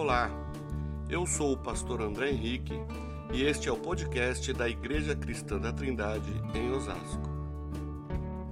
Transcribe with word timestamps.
Olá, 0.00 0.30
eu 1.10 1.26
sou 1.26 1.54
o 1.54 1.58
pastor 1.58 2.00
André 2.00 2.30
Henrique 2.30 2.72
e 3.34 3.42
este 3.42 3.68
é 3.68 3.72
o 3.72 3.76
podcast 3.76 4.52
da 4.52 4.68
Igreja 4.68 5.16
Cristã 5.16 5.58
da 5.58 5.72
Trindade 5.72 6.30
em 6.54 6.70
Osasco. 6.70 7.28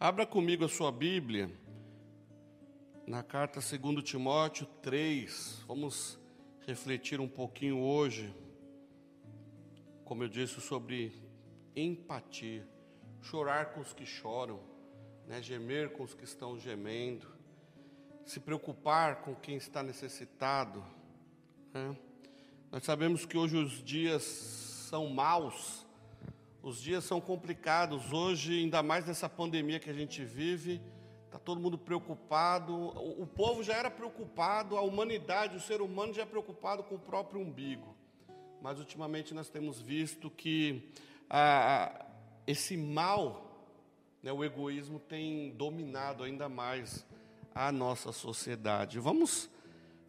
Abra 0.01 0.27
comigo 0.27 0.65
a 0.65 0.69
sua 0.69 0.91
Bíblia 0.91 1.49
na 3.07 3.23
carta 3.23 3.61
2 3.61 4.03
Timóteo 4.03 4.67
3. 4.83 5.63
Vamos 5.69 6.19
refletir 6.67 7.21
um 7.21 7.29
pouquinho 7.29 7.79
hoje, 7.79 8.35
como 10.05 10.25
eu 10.25 10.29
disse, 10.29 10.61
sobre 10.61 11.13
empatia. 11.77 12.67
Chorar 13.23 13.67
com 13.67 13.83
os 13.83 13.93
que 13.93 14.05
choram, 14.05 14.59
né? 15.29 15.41
gemer 15.41 15.93
com 15.93 16.03
os 16.03 16.13
que 16.13 16.25
estão 16.25 16.59
gemendo, 16.59 17.29
se 18.25 18.41
preocupar 18.41 19.23
com 19.23 19.33
quem 19.33 19.57
está 19.57 19.81
necessitado. 19.81 20.96
Né? 21.77 21.95
Nós 22.73 22.85
sabemos 22.85 23.27
que 23.27 23.37
hoje 23.37 23.57
os 23.57 23.85
dias 23.85 24.23
são 24.23 25.09
maus, 25.09 25.85
os 26.63 26.81
dias 26.81 27.05
são 27.05 27.21
complicados. 27.21 28.13
Hoje, 28.13 28.61
ainda 28.61 28.83
mais 28.83 29.07
nessa 29.07 29.29
pandemia 29.29 29.79
que 29.79 29.91
a 29.91 29.93
gente 29.93 30.25
vive, 30.25 30.81
está 31.27 31.39
todo 31.39 31.61
mundo 31.61 31.77
preocupado. 31.77 32.75
O, 32.75 33.23
o, 33.23 33.27
povo 33.27 33.63
já 33.63 33.75
era 33.75 33.91
preocupado, 33.91 34.77
a 34.77 34.81
humanidade, 34.81 35.57
o 35.57 35.61
ser 35.61 35.83
humano 35.83 36.15
já 36.15 36.23
é 36.23 36.27
preocupado 36.27 36.83
com 36.83 36.95
o 36.95 36.99
próprio 36.99 37.41
umbigo. 37.41 37.95
Mas 38.63 38.79
ultimamente 38.79 39.35
nós 39.35 39.51
temos 39.51 39.79
visto 39.79 40.31
que 40.31 40.91
esse 42.47 42.75
mal, 42.77 43.69
né, 44.23 44.33
o 44.33 44.43
egoísmo, 44.43 44.99
tem 44.99 45.51
dominado 45.51 46.25
ainda 46.25 46.49
mais 46.49 47.07
a 47.55 47.71
nossa 47.71 48.13
sociedade. 48.13 48.99
Vamos 48.99 49.51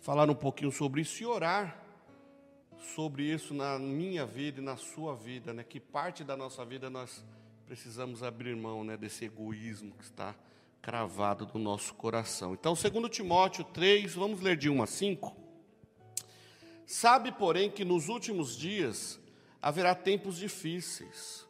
falar 0.01 0.29
um 0.29 0.35
pouquinho 0.35 0.71
sobre 0.71 1.01
isso 1.01 1.21
e 1.23 1.25
orar 1.25 1.87
sobre 2.95 3.23
isso 3.23 3.53
na 3.53 3.77
minha 3.77 4.25
vida 4.25 4.59
e 4.59 4.63
na 4.63 4.77
sua 4.77 5.15
vida, 5.15 5.53
né? 5.53 5.63
Que 5.63 5.79
parte 5.79 6.23
da 6.23 6.37
nossa 6.37 6.63
vida 6.63 6.89
nós 6.89 7.23
precisamos 7.65 8.23
abrir 8.23 8.55
mão, 8.55 8.83
né, 8.83 8.95
desse 8.95 9.25
egoísmo 9.25 9.93
que 9.93 10.03
está 10.03 10.33
cravado 10.81 11.49
no 11.53 11.59
nosso 11.59 11.93
coração. 11.95 12.53
Então, 12.53 12.75
segundo 12.75 13.09
Timóteo 13.09 13.65
3, 13.65 14.15
vamos 14.15 14.39
ler 14.39 14.55
de 14.55 14.69
1 14.69 14.81
a 14.81 14.87
5. 14.87 15.35
Sabe, 16.85 17.33
porém, 17.33 17.69
que 17.69 17.83
nos 17.83 18.07
últimos 18.07 18.55
dias 18.55 19.19
haverá 19.61 19.93
tempos 19.93 20.37
difíceis, 20.37 21.45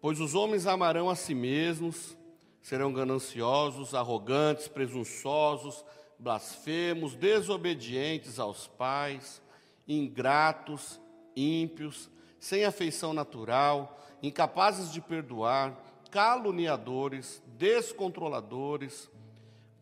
pois 0.00 0.18
os 0.18 0.34
homens 0.34 0.66
amarão 0.66 1.08
a 1.08 1.14
si 1.14 1.34
mesmos, 1.34 2.16
serão 2.60 2.92
gananciosos, 2.92 3.94
arrogantes, 3.94 4.66
presunçosos, 4.66 5.84
blasfemos, 6.18 7.14
desobedientes 7.14 8.38
aos 8.38 8.66
pais, 8.66 9.42
ingratos, 9.86 11.00
ímpios, 11.36 12.10
sem 12.38 12.64
afeição 12.64 13.12
natural, 13.12 13.98
incapazes 14.22 14.92
de 14.92 15.00
perdoar, 15.00 15.76
caluniadores, 16.10 17.42
descontroladores, 17.58 19.10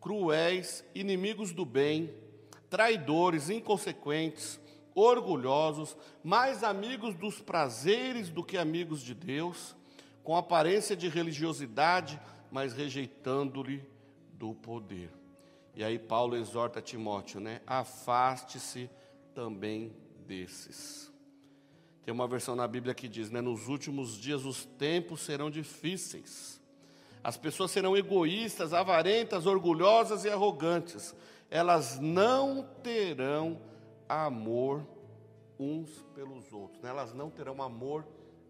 cruéis, 0.01 0.83
inimigos 0.93 1.51
do 1.51 1.65
bem, 1.65 2.13
traidores, 2.69 3.49
inconsequentes, 3.49 4.59
orgulhosos, 4.95 5.95
mais 6.23 6.63
amigos 6.63 7.15
dos 7.15 7.39
prazeres 7.39 8.29
do 8.29 8.43
que 8.43 8.57
amigos 8.57 9.01
de 9.01 9.13
Deus, 9.13 9.75
com 10.23 10.35
aparência 10.35 10.95
de 10.95 11.07
religiosidade, 11.07 12.19
mas 12.51 12.73
rejeitando-lhe 12.73 13.83
do 14.33 14.53
poder. 14.55 15.22
E 15.75 15.83
aí 15.83 15.97
Paulo 15.97 16.35
exorta 16.35 16.81
Timóteo, 16.81 17.39
né? 17.39 17.61
Afaste-se 17.65 18.89
também 19.33 19.95
desses. 20.27 21.11
Tem 22.03 22.13
uma 22.13 22.27
versão 22.27 22.55
na 22.55 22.67
Bíblia 22.67 22.93
que 22.93 23.07
diz, 23.07 23.31
né? 23.31 23.41
Nos 23.41 23.67
últimos 23.67 24.17
dias 24.17 24.45
os 24.45 24.65
tempos 24.65 25.21
serão 25.21 25.49
difíceis. 25.49 26.61
As 27.23 27.37
pessoas 27.37 27.71
serão 27.71 27.95
egoístas, 27.95 28.73
avarentas, 28.73 29.45
orgulhosas 29.45 30.25
e 30.25 30.29
arrogantes. 30.29 31.15
Elas 31.49 31.97
não 31.99 32.67
terão 32.83 33.61
amor 34.09 34.85
uns 35.57 35.89
pelos 36.13 36.51
outros. 36.51 36.81
Né? 36.81 36.89
Elas 36.89 37.13
não 37.13 37.29
terão 37.29 37.61
amor 37.61 38.05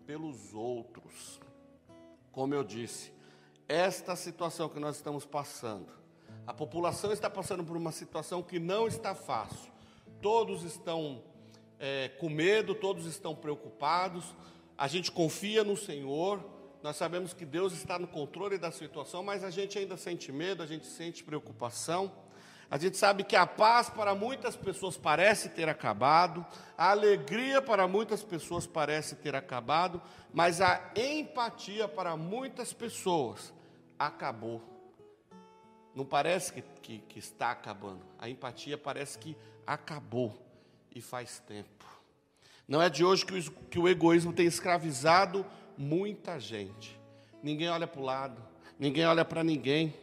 pelos 0.08 0.54
outros. 0.56 1.40
Como 2.32 2.56
eu 2.56 2.64
disse, 2.64 3.14
esta 3.68 4.16
situação 4.16 4.68
que 4.68 4.80
nós 4.80 4.96
estamos 4.96 5.26
passando. 5.26 6.03
A 6.46 6.54
população 6.54 7.14
está 7.14 7.30
passando 7.30 7.64
por 7.64 7.78
uma 7.78 7.92
situação 7.92 8.44
que 8.44 8.60
não 8.60 8.86
está 8.86 9.16
fácil. 9.16 9.72
Todos 10.22 10.64
estão 10.64 11.24
é, 11.80 12.10
com 12.20 12.28
medo, 12.28 12.76
todos 12.76 13.06
estão 13.06 13.34
preocupados. 13.34 14.36
A 14.78 14.88
gente 14.88 15.10
confia 15.10 15.64
no 15.64 15.78
Senhor. 15.78 16.44
Nós 16.82 16.98
sabemos 16.98 17.34
que 17.34 17.46
Deus 17.46 17.72
está 17.72 17.98
no 17.98 18.08
controle 18.08 18.58
da 18.58 18.72
situação, 18.72 19.24
mas 19.24 19.42
a 19.42 19.50
gente 19.50 19.80
ainda 19.80 19.96
sente 19.96 20.34
medo, 20.34 20.62
a 20.62 20.66
gente 20.66 20.86
sente 20.86 21.24
preocupação. 21.24 22.12
A 22.70 22.78
gente 22.78 22.98
sabe 22.98 23.24
que 23.24 23.38
a 23.38 23.48
paz 23.48 23.90
para 23.90 24.14
muitas 24.14 24.56
pessoas 24.58 24.98
parece 24.98 25.48
ter 25.48 25.70
acabado, 25.70 26.46
a 26.78 26.90
alegria 26.90 27.62
para 27.62 27.88
muitas 27.88 28.24
pessoas 28.24 28.68
parece 28.68 29.16
ter 29.16 29.36
acabado, 29.36 30.02
mas 30.34 30.60
a 30.60 30.92
empatia 30.96 31.88
para 31.88 32.18
muitas 32.18 32.74
pessoas 32.74 33.54
acabou. 33.98 34.73
Não 35.96 36.06
parece 36.06 36.54
que, 36.54 36.62
que, 36.82 37.00
que 37.00 37.20
está 37.20 37.52
acabando, 37.52 38.02
a 38.18 38.30
empatia 38.30 38.78
parece 38.78 39.18
que 39.18 39.38
acabou 39.66 40.34
e 40.94 41.02
faz 41.02 41.40
tempo. 41.40 41.86
Não 42.68 42.82
é 42.82 42.90
de 42.90 43.04
hoje 43.04 43.26
que 43.26 43.38
o, 43.38 43.52
que 43.52 43.80
o 43.80 43.88
egoísmo 43.88 44.34
tem 44.34 44.46
escravizado 44.46 45.46
muita 45.78 46.40
gente. 46.40 47.00
Ninguém 47.42 47.70
olha 47.70 47.88
para 47.88 48.02
o 48.02 48.04
lado, 48.04 48.42
ninguém 48.80 49.06
olha 49.06 49.26
para 49.26 49.44
ninguém. 49.44 49.94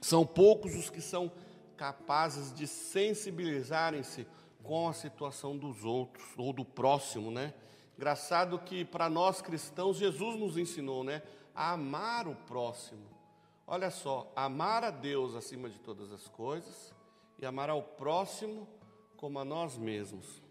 São 0.00 0.26
poucos 0.26 0.74
os 0.74 0.90
que 0.90 1.00
são 1.00 1.32
capazes 1.76 2.54
de 2.54 2.66
sensibilizarem-se 2.66 4.26
com 4.62 4.88
a 4.88 4.92
situação 4.92 5.56
dos 5.56 5.84
outros 5.84 6.26
ou 6.36 6.52
do 6.52 6.64
próximo, 6.64 7.30
né? 7.30 7.52
Engraçado 7.96 8.58
que 8.58 8.84
para 8.84 9.08
nós 9.08 9.40
cristãos 9.40 9.96
Jesus 9.96 10.38
nos 10.38 10.58
ensinou, 10.58 11.04
né, 11.04 11.22
a 11.54 11.72
amar 11.72 12.26
o 12.26 12.34
próximo. 12.34 13.02
Olha 13.66 13.90
só, 13.90 14.30
amar 14.36 14.84
a 14.84 14.90
Deus 14.90 15.34
acima 15.34 15.70
de 15.70 15.78
todas 15.78 16.12
as 16.12 16.28
coisas 16.28 16.94
e 17.38 17.46
amar 17.46 17.70
ao 17.70 17.82
próximo 17.82 18.68
como 19.16 19.38
a 19.38 19.44
nós 19.44 19.76
mesmos. 19.78 20.42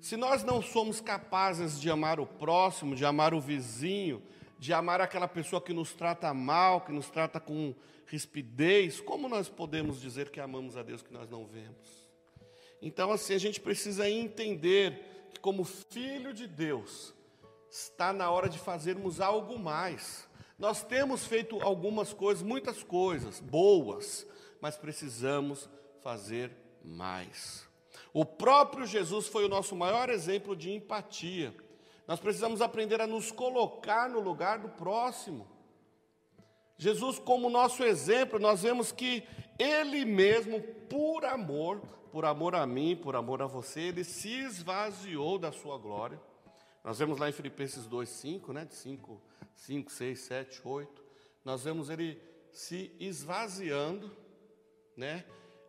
Se 0.00 0.16
nós 0.16 0.42
não 0.42 0.60
somos 0.60 1.00
capazes 1.00 1.80
de 1.80 1.88
amar 1.88 2.18
o 2.18 2.26
próximo, 2.26 2.96
de 2.96 3.06
amar 3.06 3.32
o 3.32 3.40
vizinho, 3.40 4.22
de 4.58 4.72
amar 4.72 5.00
aquela 5.00 5.28
pessoa 5.28 5.62
que 5.62 5.72
nos 5.72 5.92
trata 5.92 6.34
mal, 6.34 6.80
que 6.80 6.92
nos 6.92 7.08
trata 7.08 7.38
com 7.38 7.74
rispidez, 8.06 9.00
como 9.00 9.28
nós 9.28 9.48
podemos 9.48 10.00
dizer 10.00 10.30
que 10.30 10.40
amamos 10.40 10.76
a 10.76 10.82
Deus 10.82 11.00
que 11.00 11.12
nós 11.12 11.28
não 11.30 11.46
vemos? 11.46 12.08
Então, 12.82 13.10
assim, 13.10 13.34
a 13.34 13.38
gente 13.38 13.60
precisa 13.60 14.10
entender 14.10 15.30
que, 15.32 15.40
como 15.40 15.64
filho 15.64 16.34
de 16.34 16.46
Deus, 16.46 17.14
está 17.70 18.12
na 18.12 18.30
hora 18.30 18.48
de 18.48 18.58
fazermos 18.58 19.20
algo 19.20 19.58
mais. 19.58 20.28
Nós 20.58 20.82
temos 20.82 21.24
feito 21.24 21.60
algumas 21.62 22.12
coisas, 22.12 22.42
muitas 22.42 22.82
coisas 22.82 23.40
boas, 23.40 24.26
mas 24.60 24.76
precisamos 24.76 25.68
fazer 26.00 26.50
mais. 26.84 27.66
O 28.12 28.24
próprio 28.24 28.86
Jesus 28.86 29.26
foi 29.26 29.44
o 29.44 29.48
nosso 29.48 29.74
maior 29.74 30.08
exemplo 30.08 30.54
de 30.54 30.70
empatia. 30.70 31.54
Nós 32.06 32.20
precisamos 32.20 32.60
aprender 32.60 33.00
a 33.00 33.06
nos 33.06 33.32
colocar 33.32 34.08
no 34.08 34.20
lugar 34.20 34.58
do 34.58 34.68
próximo. 34.68 35.48
Jesus, 36.76 37.18
como 37.18 37.50
nosso 37.50 37.82
exemplo, 37.82 38.38
nós 38.38 38.62
vemos 38.62 38.92
que 38.92 39.24
Ele 39.58 40.04
mesmo, 40.04 40.60
por 40.88 41.24
amor, 41.24 41.80
por 42.12 42.24
amor 42.24 42.54
a 42.54 42.66
mim, 42.66 42.94
por 42.94 43.16
amor 43.16 43.42
a 43.42 43.46
você, 43.46 43.80
Ele 43.80 44.04
se 44.04 44.28
esvaziou 44.28 45.38
da 45.38 45.50
sua 45.50 45.78
glória. 45.78 46.20
Nós 46.84 46.98
vemos 46.98 47.18
lá 47.18 47.28
em 47.28 47.32
Filipenses 47.32 47.86
2, 47.86 48.08
5, 48.08 48.52
né? 48.52 48.64
De 48.64 48.74
5, 48.74 49.20
5, 49.54 49.90
6, 49.90 50.20
7, 50.20 50.60
8. 50.64 51.04
Nós 51.44 51.64
vemos 51.64 51.90
Ele 51.90 52.20
se 52.52 52.94
esvaziando, 52.98 54.10
né? 54.96 55.24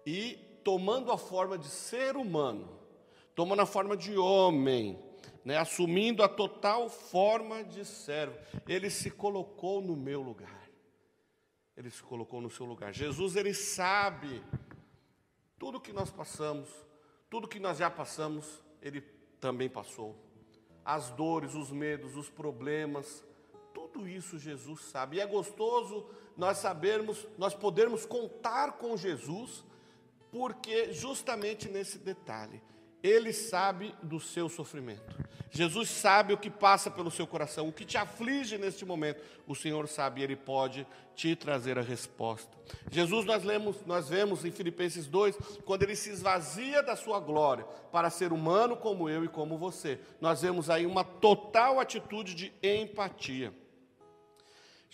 E 0.06 0.38
tomando 0.64 1.12
a 1.12 1.18
forma 1.18 1.58
de 1.58 1.68
ser 1.68 2.16
humano, 2.16 2.80
tomando 3.34 3.62
a 3.62 3.66
forma 3.66 3.96
de 3.96 4.18
homem, 4.18 5.00
né, 5.44 5.58
assumindo 5.58 6.24
a 6.24 6.28
total 6.28 6.90
forma 6.90 7.64
de 7.64 7.86
servo. 7.86 8.36
Ele 8.68 8.90
se 8.90 9.12
colocou 9.12 9.80
no 9.80 9.96
meu 9.96 10.22
lugar. 10.22 10.68
Ele 11.78 11.92
se 11.92 12.02
colocou 12.02 12.42
no 12.42 12.50
seu 12.50 12.66
lugar. 12.66 12.92
Jesus, 12.92 13.36
ele 13.36 13.54
sabe 13.54 14.44
tudo 15.60 15.80
que 15.80 15.94
nós 15.94 16.10
passamos, 16.10 16.68
tudo 17.30 17.48
que 17.48 17.60
nós 17.60 17.78
já 17.78 17.90
passamos, 17.90 18.64
ele 18.82 19.02
também 19.40 19.70
passou. 19.70 20.16
As 20.84 21.12
dores, 21.12 21.54
os 21.54 21.72
medos, 21.72 22.16
os 22.16 22.30
problemas, 22.30 23.24
tudo 23.96 24.10
isso 24.10 24.38
Jesus 24.38 24.82
sabe. 24.82 25.16
E 25.16 25.20
é 25.22 25.26
gostoso 25.26 26.06
nós 26.36 26.58
sabermos, 26.58 27.26
nós 27.38 27.54
podermos 27.54 28.06
contar 28.06 28.74
com 28.74 28.98
Jesus 28.98 29.64
porque 30.30 30.92
justamente 30.92 31.70
nesse 31.70 31.98
detalhe, 31.98 32.62
ele 33.02 33.32
sabe 33.32 33.96
do 34.04 34.20
seu 34.20 34.50
sofrimento. 34.50 35.16
Jesus 35.50 35.90
sabe 35.90 36.34
o 36.34 36.38
que 36.38 36.50
passa 36.50 36.92
pelo 36.92 37.10
seu 37.10 37.26
coração, 37.26 37.70
o 37.70 37.72
que 37.72 37.86
te 37.86 37.98
aflige 37.98 38.58
neste 38.58 38.84
momento. 38.84 39.24
O 39.48 39.56
Senhor 39.56 39.88
sabe, 39.88 40.22
ele 40.22 40.36
pode 40.36 40.86
te 41.16 41.34
trazer 41.34 41.80
a 41.80 41.82
resposta. 41.82 42.52
Jesus 42.92 43.26
nós 43.26 43.46
lemos, 43.46 43.78
nós 43.86 44.10
vemos 44.10 44.44
em 44.44 44.52
Filipenses 44.52 45.08
2, 45.08 45.38
quando 45.64 45.84
ele 45.84 45.96
se 45.96 46.10
esvazia 46.10 46.84
da 46.84 46.98
sua 46.98 47.22
glória 47.22 47.64
para 47.94 48.10
ser 48.10 48.34
humano 48.34 48.76
como 48.76 49.08
eu 49.08 49.24
e 49.24 49.30
como 49.30 49.58
você. 49.58 50.02
Nós 50.20 50.42
vemos 50.42 50.70
aí 50.70 50.86
uma 50.86 51.06
total 51.06 51.80
atitude 51.80 52.36
de 52.36 52.52
empatia. 52.62 53.54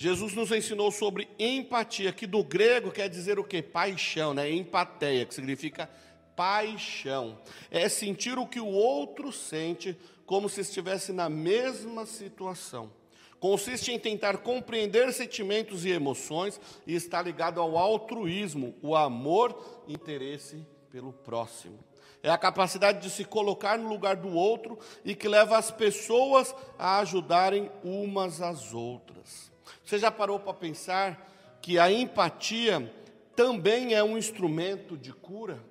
Jesus 0.02 0.34
nos 0.34 0.52
ensinou 0.52 0.90
sobre 0.90 1.30
empatia, 1.38 2.12
que 2.12 2.26
do 2.26 2.44
grego 2.44 2.90
quer 2.90 3.08
dizer 3.08 3.38
o 3.38 3.44
quê? 3.44 3.62
Paixão, 3.62 4.34
né? 4.34 4.50
Empateia, 4.50 5.28
que 5.28 5.36
significa 5.36 5.88
paixão. 6.36 7.38
É 7.70 7.88
sentir 7.88 8.40
o 8.40 8.48
que 8.48 8.60
o 8.60 8.66
outro 8.66 9.32
sente, 9.32 9.96
como 10.26 10.50
se 10.50 10.62
estivesse 10.62 11.14
na 11.14 11.30
mesma 11.30 12.08
situação. 12.08 12.92
Consiste 13.40 13.92
em 13.92 14.00
tentar 14.00 14.38
compreender 14.38 15.14
sentimentos 15.14 15.86
e 15.86 15.92
emoções 15.92 16.60
e 16.88 16.96
está 16.96 17.22
ligado 17.22 17.62
ao 17.62 17.78
altruísmo, 17.78 18.74
o 18.82 18.96
amor, 18.96 19.84
interesse 19.88 20.66
pelo 20.90 21.14
próximo. 21.14 21.78
É 22.24 22.32
a 22.32 22.40
capacidade 22.40 23.04
de 23.04 23.10
se 23.12 23.24
colocar 23.24 23.78
no 23.78 23.88
lugar 23.88 24.16
do 24.16 24.34
outro 24.34 24.80
e 25.06 25.14
que 25.14 25.28
leva 25.28 25.60
as 25.60 25.70
pessoas 25.70 26.56
a 26.80 26.98
ajudarem 26.98 27.70
umas 27.84 28.42
às 28.42 28.74
outras. 28.74 29.51
Você 29.92 30.00
já 30.00 30.10
parou 30.10 30.40
para 30.40 30.54
pensar 30.54 31.30
que 31.62 31.78
a 31.78 31.92
empatia 31.92 32.90
também 33.36 33.94
é 33.94 34.02
um 34.02 34.18
instrumento 34.18 34.96
de 34.96 35.12
cura? 35.12 35.62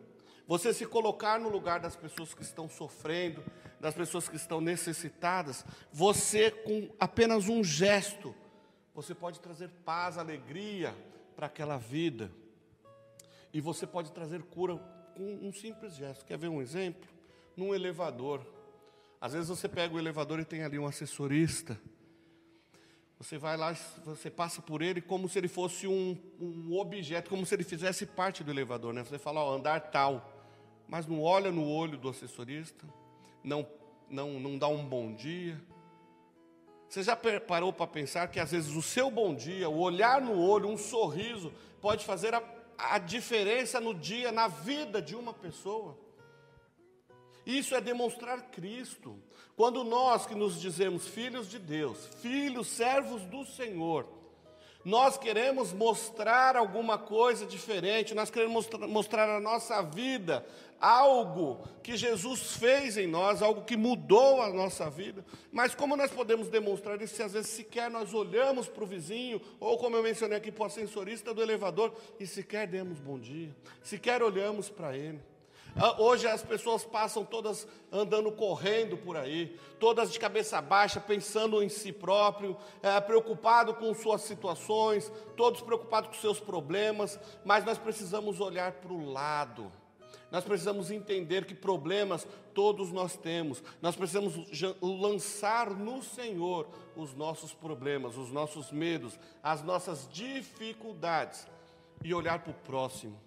Você 0.47 0.75
se 0.75 0.85
colocar 0.85 1.41
no 1.41 1.49
lugar 1.49 1.81
das 1.81 1.97
pessoas 1.97 2.35
que 2.35 2.43
estão 2.43 2.69
sofrendo, 2.69 3.43
das 3.81 3.95
pessoas 3.95 4.29
que 4.29 4.37
estão 4.37 4.61
necessitadas, 4.61 5.65
você 5.91 6.51
com 6.51 6.91
apenas 7.01 7.49
um 7.49 7.65
gesto, 7.65 8.35
você 8.95 9.15
pode 9.15 9.41
trazer 9.41 9.71
paz, 9.87 10.19
alegria 10.19 10.95
para 11.35 11.47
aquela 11.47 11.79
vida. 11.79 12.31
E 13.55 13.59
você 13.59 13.87
pode 13.87 14.13
trazer 14.13 14.43
cura 14.43 14.77
com 15.17 15.39
um 15.41 15.51
simples 15.51 15.97
gesto. 15.97 16.27
Quer 16.27 16.37
ver 16.37 16.49
um 16.49 16.61
exemplo? 16.61 17.09
Num 17.57 17.75
elevador. 17.75 18.45
Às 19.19 19.33
vezes 19.33 19.49
você 19.49 19.67
pega 19.67 19.95
o 19.95 19.99
elevador 19.99 20.39
e 20.41 20.45
tem 20.45 20.63
ali 20.63 20.79
um 20.79 20.87
assessorista. 20.87 21.81
Você 23.21 23.39
vai 23.39 23.57
lá, 23.57 23.73
você 24.05 24.29
passa 24.29 24.61
por 24.61 24.83
ele 24.83 25.01
como 25.01 25.29
se 25.29 25.39
ele 25.39 25.47
fosse 25.47 25.87
um, 25.87 26.17
um 26.41 26.77
objeto, 26.77 27.31
como 27.31 27.47
se 27.47 27.55
ele 27.55 27.63
fizesse 27.63 28.07
parte 28.07 28.43
do 28.43 28.51
elevador. 28.51 28.93
Né? 28.93 29.05
Você 29.05 29.19
fala, 29.19 29.45
ó, 29.45 29.55
andar 29.55 29.79
tal 29.93 30.41
mas 30.91 31.07
não 31.07 31.23
olha 31.23 31.53
no 31.53 31.65
olho 31.65 31.97
do 31.97 32.09
assessorista, 32.09 32.85
não, 33.45 33.65
não, 34.11 34.41
não 34.41 34.59
dá 34.59 34.67
um 34.67 34.85
bom 34.85 35.15
dia. 35.15 35.57
Você 36.89 37.05
já 37.05 37.15
parou 37.15 37.73
para 37.73 37.87
pensar 37.87 38.27
que 38.27 38.41
às 38.41 38.51
vezes 38.51 38.75
o 38.75 38.83
seu 38.83 39.09
bom 39.09 39.33
dia, 39.33 39.69
o 39.69 39.79
olhar 39.79 40.21
no 40.21 40.37
olho, 40.37 40.69
um 40.69 40.77
sorriso, 40.77 41.53
pode 41.81 42.05
fazer 42.05 42.35
a, 42.35 42.43
a 42.77 42.99
diferença 42.99 43.81
no 43.81 43.95
dia, 43.95 44.33
na 44.33 44.49
vida 44.49 45.01
de 45.01 45.15
uma 45.15 45.33
pessoa? 45.33 45.97
Isso 47.47 47.75
é 47.75 47.81
demonstrar 47.81 48.51
Cristo. 48.51 49.19
Quando 49.57 49.85
nós 49.85 50.27
que 50.27 50.35
nos 50.35 50.61
dizemos 50.61 51.07
filhos 51.09 51.49
de 51.49 51.59
Deus, 51.59 51.99
filhos, 52.21 52.69
servos 52.69 53.23
do 53.23 53.45
Senhor, 53.45 54.07
nós 54.85 55.19
queremos 55.19 55.73
mostrar 55.73 56.57
alguma 56.57 56.97
coisa 56.97 57.45
diferente, 57.45 58.15
nós 58.15 58.31
queremos 58.31 58.67
mostrar 58.89 59.29
a 59.29 59.41
nossa 59.41 59.83
vida, 59.83 60.47
algo 60.81 61.61
que 61.83 61.97
Jesus 61.97 62.57
fez 62.57 62.97
em 62.97 63.07
nós, 63.07 63.43
algo 63.43 63.65
que 63.65 63.77
mudou 63.77 64.41
a 64.41 64.49
nossa 64.49 64.89
vida. 64.89 65.23
Mas 65.53 65.75
como 65.75 65.97
nós 65.97 66.11
podemos 66.11 66.49
demonstrar 66.49 67.01
isso 67.03 67.15
se 67.15 67.23
às 67.23 67.35
vezes 67.35 67.51
sequer 67.51 67.91
nós 67.91 68.15
olhamos 68.15 68.69
para 68.69 68.83
o 68.83 68.87
vizinho, 68.87 69.41
ou 69.61 69.77
como 69.77 69.97
eu 69.97 70.03
mencionei 70.03 70.39
aqui 70.39 70.51
para 70.51 70.63
o 70.63 70.67
ascensorista 70.67 71.35
do 71.35 71.43
elevador, 71.43 71.93
e 72.19 72.27
sequer 72.27 72.67
demos 72.67 72.99
bom 72.99 73.19
dia, 73.19 73.55
sequer 73.83 74.23
olhamos 74.23 74.71
para 74.71 74.97
ele. 74.97 75.21
Ah, 75.77 76.01
hoje 76.01 76.27
as 76.27 76.43
pessoas 76.43 76.85
passam 76.85 77.25
todas 77.25 77.67
andando 77.93 78.31
correndo 78.33 78.97
por 78.97 79.17
aí, 79.17 79.57
todas 79.79 80.13
de 80.13 80.19
cabeça 80.19 80.61
baixa, 80.61 81.01
pensando 81.01 81.63
em 81.63 81.69
si 81.69 81.93
próprio, 81.93 82.57
é, 82.83 83.01
preocupado 83.01 83.75
com 83.75 83.95
suas 83.95 84.23
situações, 84.23 85.11
todos 85.37 85.61
preocupados 85.61 86.11
com 86.11 86.21
seus 86.21 86.41
problemas, 86.41 87.19
mas 87.45 87.65
nós 87.65 87.79
precisamos 87.79 88.41
olhar 88.41 88.73
para 88.73 88.93
o 88.93 89.11
lado. 89.11 89.71
Nós 90.31 90.45
precisamos 90.45 90.91
entender 90.93 91.45
que 91.45 91.55
problemas 91.55 92.27
todos 92.55 92.93
nós 92.93 93.17
temos. 93.17 93.63
Nós 93.83 93.97
precisamos 93.97 94.35
lançar 94.81 95.71
no 95.71 96.03
Senhor 96.03 96.69
os 96.95 97.15
nossos 97.15 97.53
problemas, 97.53 98.17
os 98.17 98.31
nossos 98.31 98.71
medos, 98.71 99.19
as 99.43 99.63
nossas 99.63 100.09
dificuldades 100.13 101.49
e 102.05 102.15
olhar 102.15 102.39
para 102.41 102.53
o 102.53 102.55
próximo 102.55 103.19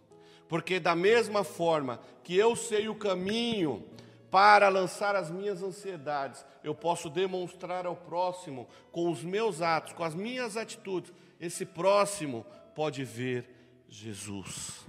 porque, 0.54 0.80
da 0.80 0.96
mesma 0.96 1.44
forma 1.44 2.00
que 2.24 2.38
eu 2.38 2.56
sei 2.56 2.88
o 2.88 2.94
caminho 2.94 3.84
para 4.30 4.70
lançar 4.70 5.16
as 5.16 5.32
minhas 5.32 5.64
ansiedades, 5.64 6.46
eu 6.64 6.76
posso 6.76 7.10
demonstrar 7.10 7.88
ao 7.88 7.96
próximo, 7.96 8.70
com 8.92 9.10
os 9.10 9.24
meus 9.24 9.64
atos, 9.64 9.94
com 9.94 10.04
as 10.04 10.14
minhas 10.14 10.56
atitudes, 10.56 11.12
esse 11.40 11.66
próximo 11.66 12.46
pode 12.76 13.04
ver 13.04 13.50
Jesus. 13.90 14.86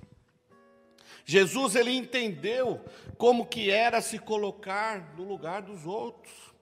Jesus 1.25 1.77
ele 1.77 1.93
entendeu 1.93 2.85
como 3.17 3.47
que 3.47 3.71
era 3.71 4.03
se 4.03 4.19
colocar 4.19 5.15
no 5.17 5.25
lugar 5.25 5.63
dos 5.63 5.87
outros. 5.87 6.54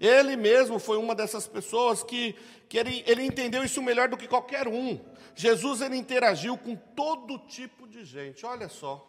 Ele 0.00 0.36
mesmo 0.36 0.78
foi 0.78 0.96
uma 0.96 1.14
dessas 1.14 1.46
pessoas 1.46 2.02
que, 2.02 2.34
que 2.68 2.78
ele, 2.78 3.04
ele 3.06 3.22
entendeu 3.22 3.62
isso 3.62 3.82
melhor 3.82 4.08
do 4.08 4.16
que 4.16 4.26
qualquer 4.26 4.66
um. 4.66 4.98
Jesus 5.34 5.80
ele 5.80 5.96
interagiu 5.96 6.56
com 6.56 6.74
todo 6.74 7.38
tipo 7.38 7.86
de 7.86 8.04
gente. 8.04 8.44
Olha 8.46 8.68
só. 8.68 9.06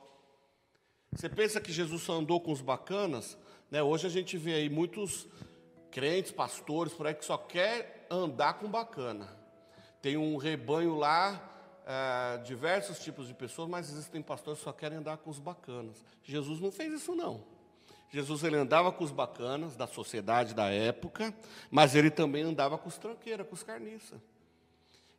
Você 1.12 1.28
pensa 1.28 1.60
que 1.60 1.72
Jesus 1.72 2.02
só 2.04 2.14
andou 2.14 2.40
com 2.40 2.52
os 2.52 2.62
bacanas? 2.62 3.38
Né? 3.70 3.84
Hoje 3.84 4.08
a 4.08 4.10
gente 4.10 4.38
vê 4.38 4.54
aí 4.54 4.70
muitos 4.70 5.28
crentes, 5.92 6.32
pastores 6.32 6.94
por 6.94 7.06
aí 7.06 7.14
que 7.14 7.26
só 7.26 7.38
quer 7.38 8.08
andar 8.10 8.54
com 8.54 8.70
bacana. 8.70 9.28
Tem 10.02 10.18
um 10.18 10.38
rebanho 10.38 10.98
lá, 10.98 11.50
é, 11.86 12.38
diversos 12.40 13.00
tipos 13.00 13.28
de 13.28 13.34
pessoas, 13.34 13.70
mas 13.70 13.90
existem 13.90 14.22
pastores 14.22 14.60
que 14.60 14.66
só 14.66 14.74
querem 14.74 14.98
andar 14.98 15.18
com 15.18 15.30
os 15.30 15.40
bacanas. 15.40 16.04
Jesus 16.24 16.60
não 16.60 16.72
fez 16.72 16.94
isso 16.94 17.14
não. 17.16 17.44
Jesus 18.12 18.44
ele 18.44 18.58
andava 18.58 18.92
com 18.92 19.06
os 19.06 19.12
bacanas 19.12 19.78
da 19.78 19.88
sociedade 19.88 20.54
da 20.54 20.70
época, 20.70 21.34
mas 21.70 21.96
ele 21.96 22.12
também 22.12 22.44
andava 22.44 22.78
com 22.78 22.90
os 22.90 22.98
tranqueiros, 22.98 23.48
com 23.48 23.56
os 23.56 23.64
carniças. 23.64 24.20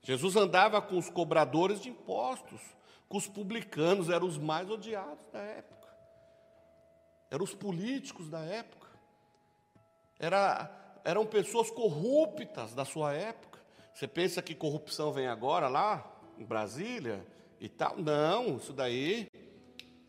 Jesus 0.02 0.36
andava 0.36 0.82
com 0.82 0.98
os 0.98 1.08
cobradores 1.08 1.80
de 1.80 1.88
impostos, 1.88 2.60
com 3.08 3.16
os 3.16 3.26
publicanos, 3.26 4.10
eram 4.10 4.26
os 4.26 4.36
mais 4.36 4.68
odiados 4.68 5.26
da 5.32 5.40
época. 5.40 5.88
Eram 7.30 7.44
os 7.44 7.54
políticos 7.54 8.28
da 8.28 8.40
época. 8.40 8.88
Era, 10.18 11.00
eram 11.02 11.24
pessoas 11.24 11.70
corruptas 11.70 12.74
da 12.74 12.84
sua 12.84 13.14
época. 13.14 13.58
Você 13.94 14.06
pensa 14.06 14.42
que 14.42 14.54
corrupção 14.54 15.12
vem 15.12 15.28
agora 15.28 15.66
lá 15.66 16.12
em 16.36 16.44
Brasília 16.44 17.26
e 17.58 17.70
tal? 17.70 17.96
Não, 17.96 18.56
isso 18.56 18.72
daí 18.72 19.30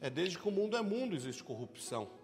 é 0.01 0.09
desde 0.09 0.37
que 0.37 0.47
o 0.47 0.51
mundo 0.51 0.75
é 0.75 0.81
mundo 0.81 1.15
existe 1.15 1.41
corrupção. 1.41 2.22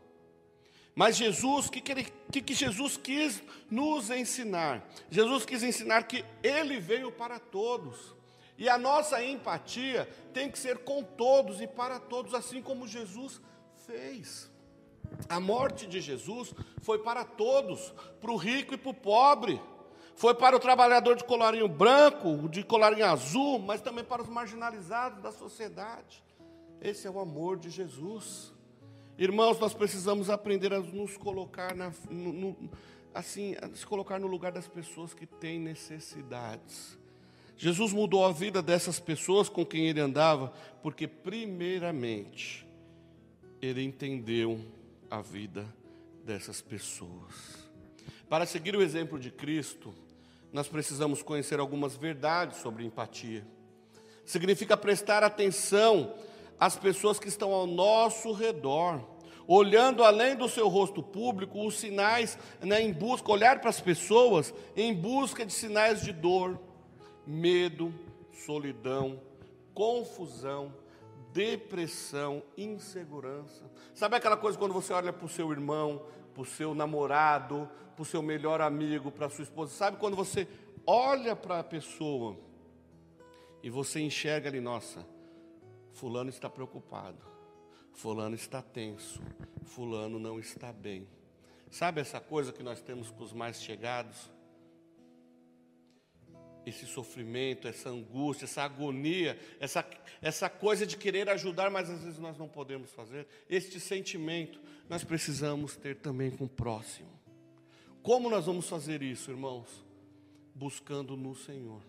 Mas 0.99 1.15
Jesus, 1.15 1.67
o 1.67 1.71
que, 1.71 1.79
que, 1.79 2.03
que, 2.29 2.41
que 2.41 2.53
Jesus 2.53 2.97
quis 2.97 3.41
nos 3.71 4.09
ensinar? 4.09 4.85
Jesus 5.09 5.45
quis 5.45 5.63
ensinar 5.63 6.03
que 6.03 6.25
Ele 6.43 6.77
veio 6.77 7.09
para 7.09 7.39
todos. 7.39 8.13
E 8.57 8.67
a 8.67 8.77
nossa 8.77 9.23
empatia 9.23 10.09
tem 10.33 10.51
que 10.51 10.59
ser 10.59 10.79
com 10.79 11.01
todos 11.01 11.61
e 11.61 11.67
para 11.67 12.01
todos, 12.01 12.33
assim 12.33 12.61
como 12.61 12.85
Jesus 12.85 13.39
fez. 13.87 14.51
A 15.29 15.39
morte 15.39 15.87
de 15.87 16.01
Jesus 16.01 16.53
foi 16.81 16.99
para 16.99 17.23
todos, 17.23 17.93
para 18.19 18.31
o 18.31 18.35
rico 18.35 18.73
e 18.73 18.77
para 18.77 18.91
o 18.91 18.93
pobre. 18.93 19.61
Foi 20.17 20.35
para 20.35 20.53
o 20.53 20.59
trabalhador 20.59 21.15
de 21.15 21.23
colarinho 21.23 21.69
branco, 21.69 22.49
de 22.49 22.61
colarinho 22.61 23.05
azul, 23.05 23.57
mas 23.57 23.79
também 23.79 24.03
para 24.03 24.21
os 24.21 24.27
marginalizados 24.27 25.23
da 25.23 25.31
sociedade. 25.31 26.21
Esse 26.81 27.07
é 27.07 27.09
o 27.09 27.21
amor 27.21 27.55
de 27.55 27.69
Jesus. 27.69 28.58
Irmãos, 29.19 29.59
nós 29.59 29.73
precisamos 29.73 30.29
aprender 30.29 30.73
a 30.73 30.79
nos 30.79 31.17
colocar 31.17 31.75
na, 31.75 31.91
no, 32.09 32.31
no, 32.31 32.71
assim, 33.13 33.53
a 33.61 33.67
se 33.75 33.85
colocar 33.85 34.17
no 34.17 34.27
lugar 34.27 34.53
das 34.53 34.65
pessoas 34.65 35.13
que 35.13 35.25
têm 35.25 35.59
necessidades. 35.59 36.97
Jesus 37.57 37.91
mudou 37.91 38.25
a 38.25 38.31
vida 38.31 38.61
dessas 38.61 38.97
pessoas 38.97 39.49
com 39.49 39.65
quem 39.65 39.87
ele 39.87 39.99
andava, 39.99 40.53
porque 40.81 41.05
primeiramente 41.05 42.65
ele 43.61 43.83
entendeu 43.83 44.65
a 45.11 45.21
vida 45.21 45.67
dessas 46.23 46.61
pessoas. 46.61 47.67
Para 48.29 48.45
seguir 48.45 48.73
o 48.73 48.81
exemplo 48.81 49.19
de 49.19 49.31
Cristo, 49.31 49.93
nós 50.53 50.69
precisamos 50.69 51.21
conhecer 51.21 51.59
algumas 51.59 51.93
verdades 51.93 52.59
sobre 52.59 52.85
empatia. 52.85 53.45
Significa 54.23 54.77
prestar 54.77 55.23
atenção 55.25 56.15
as 56.59 56.77
pessoas 56.77 57.19
que 57.19 57.27
estão 57.27 57.53
ao 57.53 57.65
nosso 57.65 58.31
redor, 58.33 59.01
olhando 59.47 60.03
além 60.03 60.35
do 60.35 60.49
seu 60.49 60.67
rosto 60.67 61.01
público, 61.01 61.65
os 61.65 61.79
sinais, 61.79 62.37
né, 62.61 62.81
em 62.81 62.91
busca, 62.91 63.31
olhar 63.31 63.59
para 63.59 63.69
as 63.69 63.79
pessoas 63.79 64.53
em 64.75 64.93
busca 64.93 65.45
de 65.45 65.53
sinais 65.53 66.01
de 66.01 66.11
dor, 66.11 66.59
medo, 67.25 67.93
solidão, 68.31 69.19
confusão, 69.73 70.73
depressão, 71.31 72.43
insegurança. 72.57 73.69
Sabe 73.93 74.15
aquela 74.15 74.37
coisa 74.37 74.57
quando 74.57 74.73
você 74.73 74.91
olha 74.93 75.13
para 75.13 75.25
o 75.25 75.29
seu 75.29 75.51
irmão, 75.51 76.01
para 76.33 76.43
o 76.43 76.45
seu 76.45 76.75
namorado, 76.75 77.69
para 77.95 78.03
o 78.03 78.05
seu 78.05 78.21
melhor 78.21 78.61
amigo, 78.61 79.11
para 79.11 79.27
a 79.27 79.29
sua 79.29 79.43
esposa? 79.43 79.73
Sabe 79.73 79.97
quando 79.97 80.15
você 80.15 80.47
olha 80.85 81.35
para 81.35 81.59
a 81.59 81.63
pessoa 81.63 82.37
e 83.61 83.69
você 83.69 83.99
enxerga 83.99 84.49
ali, 84.49 84.59
nossa, 84.59 85.05
Fulano 85.99 86.29
está 86.29 86.49
preocupado, 86.49 87.19
Fulano 87.91 88.33
está 88.33 88.61
tenso, 88.61 89.21
Fulano 89.65 90.17
não 90.17 90.39
está 90.39 90.71
bem. 90.71 91.05
Sabe 91.69 91.99
essa 91.99 92.21
coisa 92.21 92.53
que 92.53 92.63
nós 92.63 92.81
temos 92.81 93.11
com 93.11 93.21
os 93.21 93.33
mais 93.33 93.61
chegados? 93.61 94.31
esse 96.65 96.85
sofrimento, 96.85 97.67
essa 97.67 97.89
angústia, 97.89 98.45
essa 98.45 98.61
agonia, 98.61 99.39
essa, 99.59 99.83
essa 100.21 100.49
coisa 100.49 100.85
de 100.85 100.97
querer 100.97 101.27
ajudar, 101.29 101.71
mas 101.71 101.89
às 101.89 102.03
vezes 102.03 102.19
nós 102.19 102.37
não 102.37 102.47
podemos 102.47 102.91
fazer. 102.91 103.27
Este 103.49 103.79
sentimento 103.79 104.61
nós 104.87 105.03
precisamos 105.03 105.75
ter 105.75 105.95
também 105.95 106.29
com 106.29 106.43
o 106.45 106.49
próximo. 106.49 107.09
Como 108.03 108.29
nós 108.29 108.45
vamos 108.45 108.69
fazer 108.69 109.01
isso, 109.01 109.31
irmãos? 109.31 109.67
Buscando 110.53 111.17
no 111.17 111.33
Senhor. 111.33 111.81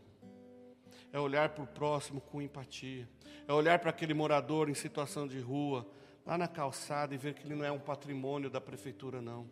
É 1.12 1.18
olhar 1.18 1.50
para 1.50 1.64
o 1.64 1.66
próximo 1.66 2.20
com 2.20 2.40
empatia. 2.40 3.08
É 3.46 3.52
olhar 3.52 3.78
para 3.78 3.90
aquele 3.90 4.14
morador 4.14 4.68
em 4.68 4.74
situação 4.74 5.26
de 5.26 5.40
rua, 5.40 5.86
lá 6.24 6.38
na 6.38 6.46
calçada, 6.46 7.14
e 7.14 7.18
ver 7.18 7.34
que 7.34 7.46
ele 7.46 7.54
não 7.54 7.64
é 7.64 7.72
um 7.72 7.78
patrimônio 7.78 8.48
da 8.48 8.60
prefeitura, 8.60 9.20
não. 9.20 9.48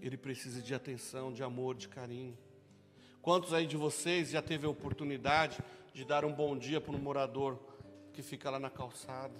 Ele 0.00 0.16
precisa 0.16 0.60
de 0.60 0.74
atenção, 0.74 1.32
de 1.32 1.42
amor, 1.42 1.74
de 1.74 1.88
carinho. 1.88 2.36
Quantos 3.22 3.54
aí 3.54 3.66
de 3.66 3.76
vocês 3.76 4.30
já 4.30 4.42
teve 4.42 4.66
a 4.66 4.68
oportunidade 4.68 5.60
de 5.94 6.04
dar 6.04 6.24
um 6.24 6.32
bom 6.32 6.58
dia 6.58 6.80
para 6.80 6.92
um 6.92 6.98
morador 6.98 7.58
que 8.12 8.20
fica 8.20 8.50
lá 8.50 8.58
na 8.58 8.68
calçada? 8.68 9.38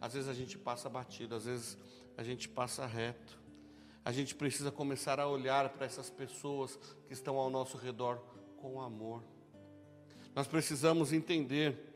Às 0.00 0.14
vezes 0.14 0.28
a 0.28 0.34
gente 0.34 0.58
passa 0.58 0.90
batido, 0.90 1.36
às 1.36 1.44
vezes 1.44 1.78
a 2.16 2.24
gente 2.24 2.48
passa 2.48 2.84
reto. 2.84 3.40
A 4.04 4.10
gente 4.10 4.34
precisa 4.34 4.72
começar 4.72 5.20
a 5.20 5.28
olhar 5.28 5.68
para 5.68 5.86
essas 5.86 6.10
pessoas 6.10 6.76
que 7.06 7.12
estão 7.12 7.36
ao 7.36 7.48
nosso 7.48 7.76
redor 7.76 8.20
com 8.56 8.82
amor. 8.82 9.22
Nós 10.34 10.46
precisamos 10.46 11.12
entender, 11.12 11.92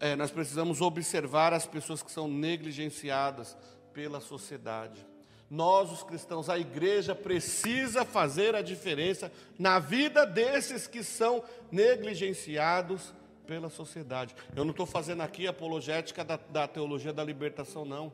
é, 0.00 0.16
nós 0.16 0.30
precisamos 0.30 0.80
observar 0.80 1.52
as 1.52 1.66
pessoas 1.66 2.02
que 2.02 2.10
são 2.10 2.26
negligenciadas 2.26 3.56
pela 3.92 4.20
sociedade. 4.20 5.06
Nós, 5.50 5.92
os 5.92 6.02
cristãos, 6.02 6.48
a 6.48 6.58
igreja 6.58 7.14
precisa 7.14 8.04
fazer 8.04 8.54
a 8.54 8.62
diferença 8.62 9.30
na 9.58 9.78
vida 9.78 10.24
desses 10.24 10.86
que 10.86 11.02
são 11.02 11.44
negligenciados 11.70 13.12
pela 13.46 13.68
sociedade. 13.68 14.34
Eu 14.56 14.64
não 14.64 14.70
estou 14.70 14.86
fazendo 14.86 15.20
aqui 15.22 15.46
apologética 15.46 16.24
da, 16.24 16.36
da, 16.36 16.66
teologia 16.66 17.12
da 17.12 17.22
libertação, 17.22 17.84
não. 17.84 18.12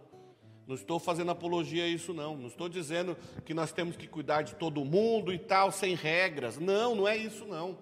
Não 0.66 0.74
estou 0.74 0.98
fazendo 0.98 1.30
apologia 1.30 1.84
a 1.84 1.88
isso, 1.88 2.12
não. 2.12 2.36
Não 2.36 2.48
estou 2.48 2.68
dizendo 2.68 3.16
que 3.44 3.54
nós 3.54 3.72
temos 3.72 3.96
que 3.96 4.06
cuidar 4.06 4.42
de 4.42 4.54
todo 4.56 4.84
mundo 4.84 5.32
e 5.32 5.38
tal, 5.38 5.72
sem 5.72 5.94
regras. 5.94 6.58
Não, 6.58 6.94
não 6.94 7.08
é 7.08 7.16
isso, 7.16 7.44
não. 7.44 7.78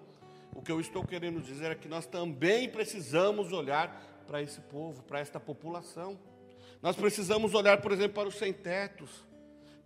O 0.53 0.61
que 0.61 0.71
eu 0.71 0.79
estou 0.79 1.05
querendo 1.05 1.41
dizer 1.41 1.71
é 1.71 1.75
que 1.75 1.87
nós 1.87 2.05
também 2.05 2.69
precisamos 2.69 3.51
olhar 3.51 4.23
para 4.27 4.41
esse 4.41 4.59
povo, 4.61 5.03
para 5.03 5.19
esta 5.19 5.39
população. 5.39 6.19
Nós 6.81 6.95
precisamos 6.95 7.53
olhar, 7.53 7.81
por 7.81 7.91
exemplo, 7.91 8.15
para 8.15 8.29
os 8.29 8.35
sem-tetos 8.35 9.29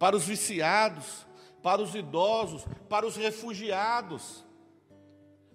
para 0.04 0.18
os 0.18 0.26
viciados, 0.26 1.26
para 1.62 1.82
os 1.82 1.96
idosos, 1.96 2.66
para 2.90 3.06
os 3.06 3.16
refugiados, 3.16 4.44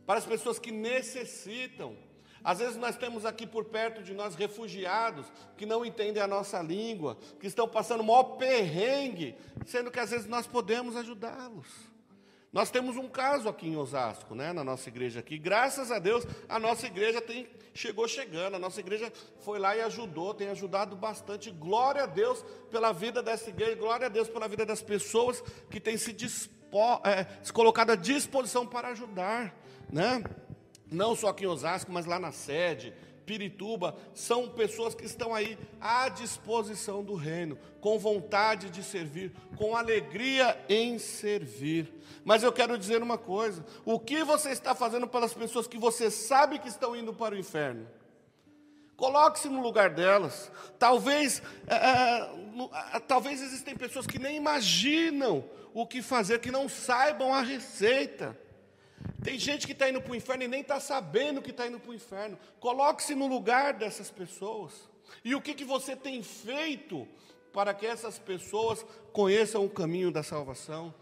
para 0.06 0.18
as 0.18 0.24
pessoas 0.24 0.58
que 0.58 0.72
necessitam. 0.72 1.94
Às 2.42 2.60
vezes 2.60 2.76
nós 2.76 2.96
temos 2.96 3.26
aqui 3.26 3.46
por 3.46 3.66
perto 3.66 4.02
de 4.02 4.14
nós 4.14 4.34
refugiados 4.34 5.30
que 5.54 5.66
não 5.66 5.84
entendem 5.84 6.22
a 6.22 6.26
nossa 6.26 6.62
língua, 6.62 7.18
que 7.38 7.46
estão 7.46 7.68
passando 7.68 8.00
o 8.00 8.04
maior 8.04 8.38
perrengue, 8.38 9.34
sendo 9.66 9.90
que 9.90 10.00
às 10.00 10.12
vezes 10.12 10.26
nós 10.26 10.46
podemos 10.46 10.96
ajudá-los. 10.96 11.68
Nós 12.52 12.70
temos 12.70 12.96
um 12.96 13.08
caso 13.08 13.48
aqui 13.48 13.68
em 13.68 13.76
Osasco, 13.76 14.34
né, 14.34 14.52
na 14.52 14.64
nossa 14.64 14.88
igreja 14.88 15.20
aqui. 15.20 15.36
Graças 15.38 15.92
a 15.92 15.98
Deus, 15.98 16.26
a 16.48 16.58
nossa 16.58 16.86
igreja 16.86 17.20
tem, 17.20 17.46
chegou 17.74 18.08
chegando, 18.08 18.54
a 18.54 18.58
nossa 18.58 18.80
igreja 18.80 19.12
foi 19.40 19.58
lá 19.58 19.76
e 19.76 19.82
ajudou, 19.82 20.32
tem 20.32 20.48
ajudado 20.48 20.96
bastante. 20.96 21.50
Glória 21.50 22.04
a 22.04 22.06
Deus 22.06 22.42
pela 22.70 22.90
vida 22.92 23.22
dessa 23.22 23.50
igreja, 23.50 23.74
glória 23.74 24.06
a 24.06 24.08
Deus 24.10 24.28
pela 24.28 24.48
vida 24.48 24.64
das 24.64 24.80
pessoas 24.80 25.42
que 25.70 25.78
têm 25.78 25.98
se, 25.98 26.12
dispo, 26.12 26.78
é, 27.04 27.26
se 27.42 27.52
colocado 27.52 27.90
à 27.90 27.96
disposição 27.96 28.66
para 28.66 28.88
ajudar, 28.88 29.54
né? 29.92 30.24
Não 30.90 31.14
só 31.14 31.28
aqui 31.28 31.44
em 31.44 31.48
Osasco, 31.48 31.92
mas 31.92 32.06
lá 32.06 32.18
na 32.18 32.32
sede, 32.32 32.94
Pirituba, 33.28 33.94
são 34.14 34.48
pessoas 34.48 34.94
que 34.94 35.04
estão 35.04 35.34
aí 35.34 35.58
à 35.78 36.08
disposição 36.08 37.04
do 37.04 37.14
reino, 37.14 37.58
com 37.78 37.98
vontade 37.98 38.70
de 38.70 38.82
servir, 38.82 39.34
com 39.54 39.76
alegria 39.76 40.58
em 40.66 40.98
servir. 40.98 41.92
Mas 42.24 42.42
eu 42.42 42.50
quero 42.50 42.78
dizer 42.78 43.02
uma 43.02 43.18
coisa: 43.18 43.62
o 43.84 44.00
que 44.00 44.24
você 44.24 44.48
está 44.48 44.74
fazendo 44.74 45.06
pelas 45.06 45.34
pessoas 45.34 45.66
que 45.66 45.76
você 45.76 46.10
sabe 46.10 46.58
que 46.58 46.68
estão 46.68 46.96
indo 46.96 47.12
para 47.12 47.34
o 47.34 47.38
inferno? 47.38 47.86
Coloque-se 48.96 49.48
no 49.50 49.60
lugar 49.60 49.90
delas. 49.90 50.50
Talvez, 50.78 51.42
é, 51.66 51.76
é, 52.96 53.00
talvez 53.06 53.42
existem 53.42 53.76
pessoas 53.76 54.06
que 54.06 54.18
nem 54.18 54.36
imaginam 54.36 55.44
o 55.74 55.86
que 55.86 56.00
fazer, 56.00 56.40
que 56.40 56.50
não 56.50 56.66
saibam 56.66 57.32
a 57.32 57.42
receita. 57.42 58.36
Tem 59.22 59.38
gente 59.38 59.66
que 59.66 59.72
está 59.72 59.88
indo 59.88 60.00
para 60.00 60.12
o 60.12 60.16
inferno 60.16 60.44
e 60.44 60.48
nem 60.48 60.60
está 60.60 60.78
sabendo 60.80 61.42
que 61.42 61.50
está 61.50 61.66
indo 61.66 61.80
para 61.80 61.90
o 61.90 61.94
inferno. 61.94 62.38
Coloque-se 62.60 63.14
no 63.14 63.26
lugar 63.26 63.74
dessas 63.74 64.10
pessoas. 64.10 64.88
E 65.24 65.34
o 65.34 65.40
que, 65.40 65.54
que 65.54 65.64
você 65.64 65.96
tem 65.96 66.22
feito 66.22 67.06
para 67.52 67.74
que 67.74 67.86
essas 67.86 68.18
pessoas 68.18 68.84
conheçam 69.12 69.64
o 69.64 69.70
caminho 69.70 70.10
da 70.10 70.22
salvação? 70.22 70.94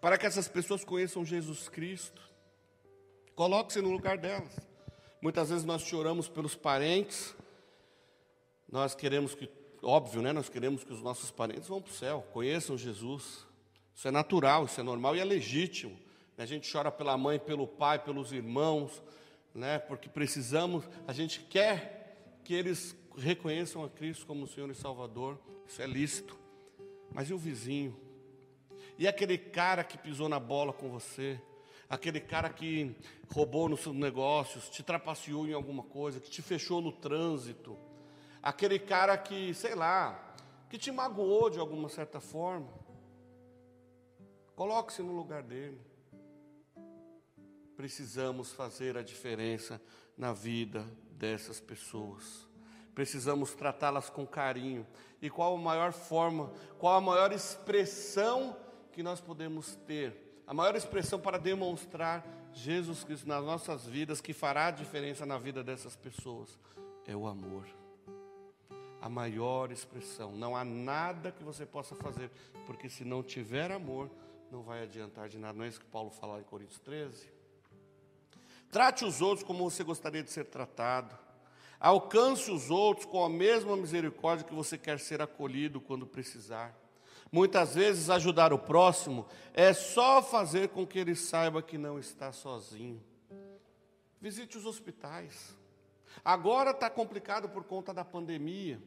Para 0.00 0.16
que 0.16 0.26
essas 0.26 0.46
pessoas 0.46 0.84
conheçam 0.84 1.24
Jesus 1.24 1.68
Cristo? 1.68 2.22
Coloque-se 3.34 3.80
no 3.80 3.90
lugar 3.90 4.16
delas. 4.16 4.56
Muitas 5.20 5.50
vezes 5.50 5.64
nós 5.64 5.82
choramos 5.82 6.28
pelos 6.28 6.54
parentes, 6.54 7.34
nós 8.70 8.94
queremos 8.94 9.34
que, 9.34 9.50
óbvio, 9.82 10.22
né? 10.22 10.32
Nós 10.32 10.48
queremos 10.48 10.84
que 10.84 10.92
os 10.92 11.02
nossos 11.02 11.30
parentes 11.30 11.68
vão 11.68 11.82
para 11.82 11.90
o 11.90 11.94
céu, 11.94 12.26
conheçam 12.32 12.78
Jesus. 12.78 13.46
Isso 13.94 14.06
é 14.06 14.10
natural, 14.10 14.66
isso 14.66 14.80
é 14.80 14.82
normal 14.82 15.16
e 15.16 15.20
é 15.20 15.24
legítimo. 15.24 16.05
A 16.38 16.44
gente 16.44 16.70
chora 16.70 16.92
pela 16.92 17.16
mãe, 17.16 17.38
pelo 17.38 17.66
pai, 17.66 17.98
pelos 17.98 18.30
irmãos, 18.30 19.02
né? 19.54 19.78
Porque 19.78 20.08
precisamos, 20.08 20.84
a 21.06 21.12
gente 21.12 21.40
quer 21.40 22.40
que 22.44 22.52
eles 22.52 22.94
reconheçam 23.16 23.82
a 23.82 23.88
Cristo 23.88 24.26
como 24.26 24.46
Senhor 24.46 24.70
e 24.70 24.74
Salvador. 24.74 25.38
Isso 25.66 25.80
é 25.80 25.86
lícito. 25.86 26.36
Mas 27.10 27.30
e 27.30 27.32
o 27.32 27.38
vizinho? 27.38 27.98
E 28.98 29.08
aquele 29.08 29.38
cara 29.38 29.82
que 29.82 29.96
pisou 29.96 30.28
na 30.28 30.38
bola 30.38 30.72
com 30.72 30.90
você? 30.90 31.40
Aquele 31.88 32.20
cara 32.20 32.50
que 32.50 32.94
roubou 33.32 33.68
nos 33.68 33.80
seus 33.80 33.94
negócios, 33.94 34.68
te 34.68 34.82
trapaceou 34.82 35.46
em 35.46 35.54
alguma 35.54 35.84
coisa, 35.84 36.20
que 36.20 36.30
te 36.30 36.42
fechou 36.42 36.82
no 36.82 36.92
trânsito? 36.92 37.78
Aquele 38.42 38.78
cara 38.78 39.16
que, 39.16 39.54
sei 39.54 39.74
lá, 39.74 40.34
que 40.68 40.76
te 40.76 40.92
magoou 40.92 41.48
de 41.48 41.58
alguma 41.58 41.88
certa 41.88 42.20
forma? 42.20 42.68
Coloque-se 44.54 45.02
no 45.02 45.14
lugar 45.14 45.42
dele 45.42 45.80
precisamos 47.76 48.52
fazer 48.52 48.96
a 48.96 49.02
diferença 49.02 49.80
na 50.16 50.32
vida 50.32 50.84
dessas 51.10 51.60
pessoas. 51.60 52.46
Precisamos 52.94 53.54
tratá-las 53.54 54.08
com 54.08 54.26
carinho. 54.26 54.86
E 55.20 55.28
qual 55.28 55.54
a 55.54 55.58
maior 55.58 55.92
forma, 55.92 56.50
qual 56.78 56.94
a 56.94 57.00
maior 57.00 57.30
expressão 57.32 58.56
que 58.92 59.02
nós 59.02 59.20
podemos 59.20 59.76
ter? 59.86 60.42
A 60.46 60.54
maior 60.54 60.74
expressão 60.74 61.20
para 61.20 61.38
demonstrar 61.38 62.26
Jesus 62.52 63.04
Cristo 63.04 63.28
nas 63.28 63.44
nossas 63.44 63.84
vidas, 63.84 64.20
que 64.20 64.32
fará 64.32 64.68
a 64.68 64.70
diferença 64.70 65.26
na 65.26 65.36
vida 65.36 65.62
dessas 65.62 65.94
pessoas, 65.94 66.58
é 67.06 67.14
o 67.14 67.26
amor. 67.26 67.66
A 69.02 69.10
maior 69.10 69.70
expressão. 69.70 70.32
Não 70.32 70.56
há 70.56 70.64
nada 70.64 71.30
que 71.30 71.44
você 71.44 71.66
possa 71.66 71.94
fazer, 71.94 72.30
porque 72.64 72.88
se 72.88 73.04
não 73.04 73.22
tiver 73.22 73.70
amor, 73.70 74.10
não 74.50 74.62
vai 74.62 74.84
adiantar 74.84 75.28
de 75.28 75.38
nada. 75.38 75.58
Não 75.58 75.64
é 75.64 75.68
isso 75.68 75.80
que 75.80 75.86
Paulo 75.86 76.10
fala 76.10 76.40
em 76.40 76.44
Coríntios 76.44 76.80
13? 76.80 77.35
Trate 78.70 79.04
os 79.04 79.20
outros 79.20 79.46
como 79.46 79.68
você 79.68 79.82
gostaria 79.84 80.22
de 80.22 80.30
ser 80.30 80.44
tratado. 80.46 81.16
Alcance 81.78 82.50
os 82.50 82.70
outros 82.70 83.06
com 83.06 83.24
a 83.24 83.28
mesma 83.28 83.76
misericórdia 83.76 84.46
que 84.46 84.54
você 84.54 84.78
quer 84.78 84.98
ser 84.98 85.20
acolhido 85.20 85.80
quando 85.80 86.06
precisar. 86.06 86.74
Muitas 87.30 87.74
vezes, 87.74 88.08
ajudar 88.08 88.52
o 88.52 88.58
próximo 88.58 89.26
é 89.52 89.72
só 89.72 90.22
fazer 90.22 90.68
com 90.68 90.86
que 90.86 90.98
ele 90.98 91.14
saiba 91.14 91.62
que 91.62 91.76
não 91.76 91.98
está 91.98 92.32
sozinho. 92.32 93.02
Visite 94.20 94.56
os 94.56 94.64
hospitais. 94.64 95.56
Agora 96.24 96.70
está 96.70 96.88
complicado 96.88 97.48
por 97.48 97.64
conta 97.64 97.92
da 97.92 98.04
pandemia, 98.04 98.80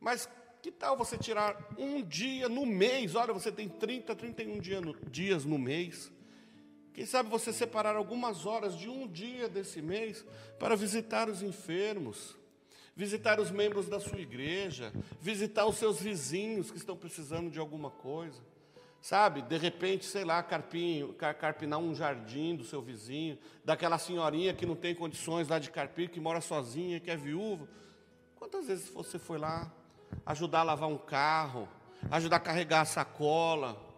mas 0.00 0.28
que 0.62 0.70
tal 0.70 0.96
você 0.96 1.18
tirar 1.18 1.74
um 1.76 2.02
dia 2.02 2.48
no 2.48 2.64
mês? 2.64 3.14
Olha, 3.14 3.32
você 3.32 3.52
tem 3.52 3.68
30, 3.68 4.14
31 4.14 4.58
dia 4.60 4.80
no, 4.80 4.94
dias 5.10 5.44
no 5.44 5.58
mês. 5.58 6.10
Quem 6.92 7.06
sabe 7.06 7.30
você 7.30 7.52
separar 7.52 7.96
algumas 7.96 8.44
horas 8.44 8.76
de 8.76 8.88
um 8.88 9.08
dia 9.08 9.48
desse 9.48 9.80
mês 9.80 10.24
para 10.58 10.76
visitar 10.76 11.28
os 11.28 11.42
enfermos, 11.42 12.36
visitar 12.94 13.40
os 13.40 13.50
membros 13.50 13.88
da 13.88 13.98
sua 13.98 14.20
igreja, 14.20 14.92
visitar 15.20 15.64
os 15.64 15.76
seus 15.76 16.00
vizinhos 16.00 16.70
que 16.70 16.76
estão 16.76 16.96
precisando 16.96 17.50
de 17.50 17.58
alguma 17.58 17.90
coisa. 17.90 18.40
Sabe, 19.00 19.42
de 19.42 19.56
repente, 19.56 20.04
sei 20.04 20.24
lá, 20.24 20.42
carpinho, 20.42 21.12
carpinar 21.14 21.80
um 21.80 21.94
jardim 21.94 22.54
do 22.54 22.62
seu 22.62 22.80
vizinho, 22.80 23.36
daquela 23.64 23.98
senhorinha 23.98 24.54
que 24.54 24.64
não 24.64 24.76
tem 24.76 24.94
condições 24.94 25.48
lá 25.48 25.58
de 25.58 25.70
carpir, 25.70 26.10
que 26.10 26.20
mora 26.20 26.40
sozinha, 26.40 27.00
que 27.00 27.10
é 27.10 27.16
viúva. 27.16 27.66
Quantas 28.36 28.66
vezes 28.66 28.90
você 28.90 29.18
foi 29.18 29.38
lá 29.38 29.72
ajudar 30.26 30.60
a 30.60 30.64
lavar 30.64 30.88
um 30.88 30.98
carro, 30.98 31.68
ajudar 32.10 32.36
a 32.36 32.40
carregar 32.40 32.82
a 32.82 32.84
sacola? 32.84 33.91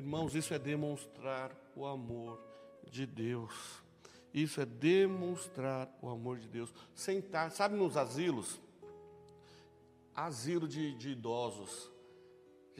Irmãos, 0.00 0.34
isso 0.34 0.54
é 0.54 0.58
demonstrar 0.58 1.54
o 1.76 1.86
amor 1.86 2.40
de 2.90 3.04
Deus. 3.04 3.82
Isso 4.32 4.60
é 4.60 4.64
demonstrar 4.64 5.88
o 6.00 6.08
amor 6.08 6.38
de 6.38 6.48
Deus. 6.48 6.72
Sentar, 6.94 7.50
sabe 7.50 7.76
nos 7.76 7.96
asilos? 7.96 8.60
Asilo 10.14 10.66
de, 10.66 10.94
de 10.94 11.10
idosos 11.10 11.90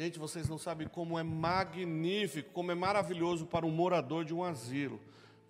Gente, 0.01 0.19
vocês 0.19 0.49
não 0.49 0.57
sabem 0.57 0.89
como 0.89 1.19
é 1.19 1.23
magnífico, 1.23 2.51
como 2.53 2.73
é 2.73 2.75
maravilhoso 2.75 3.45
para 3.45 3.67
um 3.67 3.71
morador 3.71 4.25
de 4.25 4.33
um 4.33 4.43
asilo. 4.43 4.99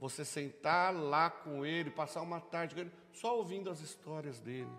Você 0.00 0.24
sentar 0.24 0.92
lá 0.92 1.30
com 1.30 1.64
ele, 1.64 1.88
passar 1.88 2.20
uma 2.20 2.40
tarde 2.40 2.74
com 2.74 2.80
ele, 2.80 2.90
só 3.12 3.36
ouvindo 3.36 3.70
as 3.70 3.80
histórias 3.80 4.40
dele. 4.40 4.72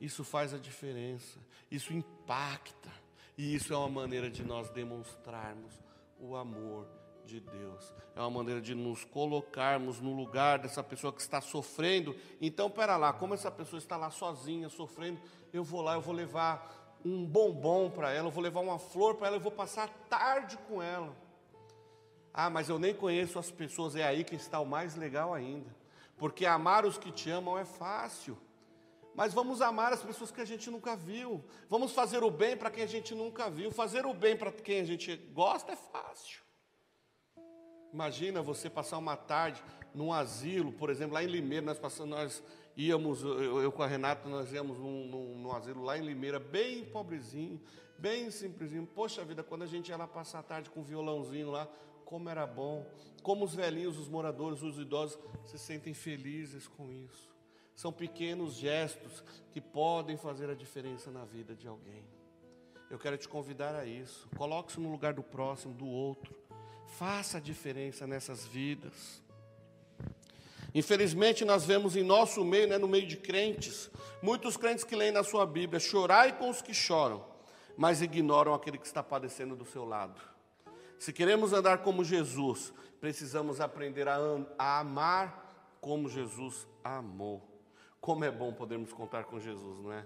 Isso 0.00 0.24
faz 0.24 0.54
a 0.54 0.58
diferença, 0.58 1.38
isso 1.70 1.92
impacta, 1.92 2.90
e 3.36 3.54
isso 3.54 3.74
é 3.74 3.76
uma 3.76 3.90
maneira 3.90 4.30
de 4.30 4.42
nós 4.42 4.70
demonstrarmos 4.70 5.87
o 6.18 6.36
amor 6.36 6.86
de 7.24 7.40
Deus. 7.40 7.94
É 8.16 8.20
uma 8.20 8.30
maneira 8.30 8.60
de 8.60 8.74
nos 8.74 9.04
colocarmos 9.04 10.00
no 10.00 10.14
lugar 10.14 10.58
dessa 10.58 10.82
pessoa 10.82 11.12
que 11.12 11.20
está 11.20 11.40
sofrendo. 11.40 12.16
Então, 12.40 12.70
pera 12.70 12.96
lá, 12.96 13.12
como 13.12 13.34
essa 13.34 13.50
pessoa 13.50 13.78
está 13.78 13.96
lá 13.96 14.10
sozinha, 14.10 14.68
sofrendo, 14.68 15.20
eu 15.52 15.62
vou 15.62 15.82
lá, 15.82 15.94
eu 15.94 16.00
vou 16.00 16.14
levar 16.14 16.98
um 17.04 17.24
bombom 17.24 17.90
para 17.90 18.12
ela, 18.12 18.28
eu 18.28 18.32
vou 18.32 18.42
levar 18.42 18.60
uma 18.60 18.78
flor 18.78 19.14
para 19.14 19.28
ela, 19.28 19.36
eu 19.36 19.40
vou 19.40 19.52
passar 19.52 19.88
tarde 20.08 20.56
com 20.68 20.82
ela. 20.82 21.14
Ah, 22.32 22.48
mas 22.48 22.68
eu 22.68 22.78
nem 22.78 22.94
conheço 22.94 23.38
as 23.38 23.50
pessoas, 23.50 23.94
é 23.94 24.04
aí 24.04 24.24
que 24.24 24.34
está 24.34 24.58
o 24.60 24.66
mais 24.66 24.94
legal 24.94 25.34
ainda. 25.34 25.74
Porque 26.16 26.46
amar 26.46 26.84
os 26.84 26.98
que 26.98 27.12
te 27.12 27.30
amam 27.30 27.58
é 27.58 27.64
fácil. 27.64 28.36
Mas 29.18 29.34
vamos 29.34 29.60
amar 29.60 29.92
as 29.92 30.00
pessoas 30.00 30.30
que 30.30 30.40
a 30.40 30.44
gente 30.44 30.70
nunca 30.70 30.94
viu. 30.94 31.44
Vamos 31.68 31.90
fazer 31.90 32.22
o 32.22 32.30
bem 32.30 32.56
para 32.56 32.70
quem 32.70 32.84
a 32.84 32.86
gente 32.86 33.16
nunca 33.16 33.50
viu. 33.50 33.72
Fazer 33.72 34.06
o 34.06 34.14
bem 34.14 34.36
para 34.36 34.52
quem 34.52 34.78
a 34.78 34.84
gente 34.84 35.16
gosta 35.32 35.72
é 35.72 35.76
fácil. 35.76 36.40
Imagina 37.92 38.40
você 38.40 38.70
passar 38.70 38.96
uma 38.96 39.16
tarde 39.16 39.60
num 39.92 40.12
asilo, 40.12 40.70
por 40.70 40.88
exemplo, 40.88 41.14
lá 41.14 41.24
em 41.24 41.26
Limeira, 41.26 41.66
nós 41.66 41.80
passamos, 41.80 42.16
nós 42.16 42.42
íamos, 42.76 43.24
eu, 43.24 43.60
eu 43.60 43.72
com 43.72 43.82
a 43.82 43.88
Renata, 43.88 44.28
nós 44.28 44.52
íamos 44.52 44.78
num, 44.78 45.08
num, 45.08 45.38
num, 45.40 45.52
asilo 45.52 45.82
lá 45.82 45.98
em 45.98 46.02
Limeira, 46.02 46.38
bem 46.38 46.84
pobrezinho, 46.84 47.60
bem 47.98 48.30
simplesinho. 48.30 48.86
Poxa 48.86 49.24
vida, 49.24 49.42
quando 49.42 49.62
a 49.62 49.66
gente 49.66 49.88
ia 49.88 49.96
lá 49.96 50.06
passar 50.06 50.38
a 50.38 50.44
tarde 50.44 50.70
com 50.70 50.78
um 50.78 50.84
violãozinho 50.84 51.50
lá, 51.50 51.66
como 52.04 52.28
era 52.28 52.46
bom, 52.46 52.86
como 53.24 53.44
os 53.44 53.52
velhinhos, 53.52 53.98
os 53.98 54.08
moradores, 54.08 54.62
os 54.62 54.78
idosos 54.78 55.18
se 55.44 55.58
sentem 55.58 55.92
felizes 55.92 56.68
com 56.68 56.92
isso. 56.92 57.36
São 57.78 57.92
pequenos 57.92 58.54
gestos 58.54 59.22
que 59.52 59.60
podem 59.60 60.16
fazer 60.16 60.50
a 60.50 60.54
diferença 60.54 61.12
na 61.12 61.24
vida 61.24 61.54
de 61.54 61.68
alguém. 61.68 62.04
Eu 62.90 62.98
quero 62.98 63.16
te 63.16 63.28
convidar 63.28 63.72
a 63.76 63.86
isso. 63.86 64.28
Coloque-se 64.36 64.80
no 64.80 64.90
lugar 64.90 65.12
do 65.14 65.22
próximo, 65.22 65.72
do 65.72 65.86
outro. 65.86 66.34
Faça 66.98 67.38
a 67.38 67.40
diferença 67.40 68.04
nessas 68.04 68.44
vidas. 68.44 69.22
Infelizmente, 70.74 71.44
nós 71.44 71.64
vemos 71.64 71.94
em 71.94 72.02
nosso 72.02 72.44
meio, 72.44 72.66
né, 72.66 72.78
no 72.78 72.88
meio 72.88 73.06
de 73.06 73.16
crentes, 73.16 73.88
muitos 74.20 74.56
crentes 74.56 74.82
que 74.82 74.96
leem 74.96 75.12
na 75.12 75.22
sua 75.22 75.46
Bíblia: 75.46 75.78
chorai 75.78 76.36
com 76.36 76.50
os 76.50 76.60
que 76.60 76.74
choram, 76.74 77.24
mas 77.76 78.02
ignoram 78.02 78.54
aquele 78.54 78.76
que 78.76 78.86
está 78.86 79.04
padecendo 79.04 79.54
do 79.54 79.64
seu 79.64 79.84
lado. 79.84 80.20
Se 80.98 81.12
queremos 81.12 81.52
andar 81.52 81.78
como 81.78 82.02
Jesus, 82.02 82.72
precisamos 83.00 83.60
aprender 83.60 84.08
a, 84.08 84.18
a 84.58 84.80
amar 84.80 85.78
como 85.80 86.08
Jesus 86.08 86.66
amou. 86.82 87.57
Como 88.00 88.24
é 88.24 88.30
bom 88.30 88.52
podermos 88.52 88.92
contar 88.92 89.24
com 89.24 89.38
Jesus, 89.38 89.80
não 89.80 89.92
é? 89.92 90.04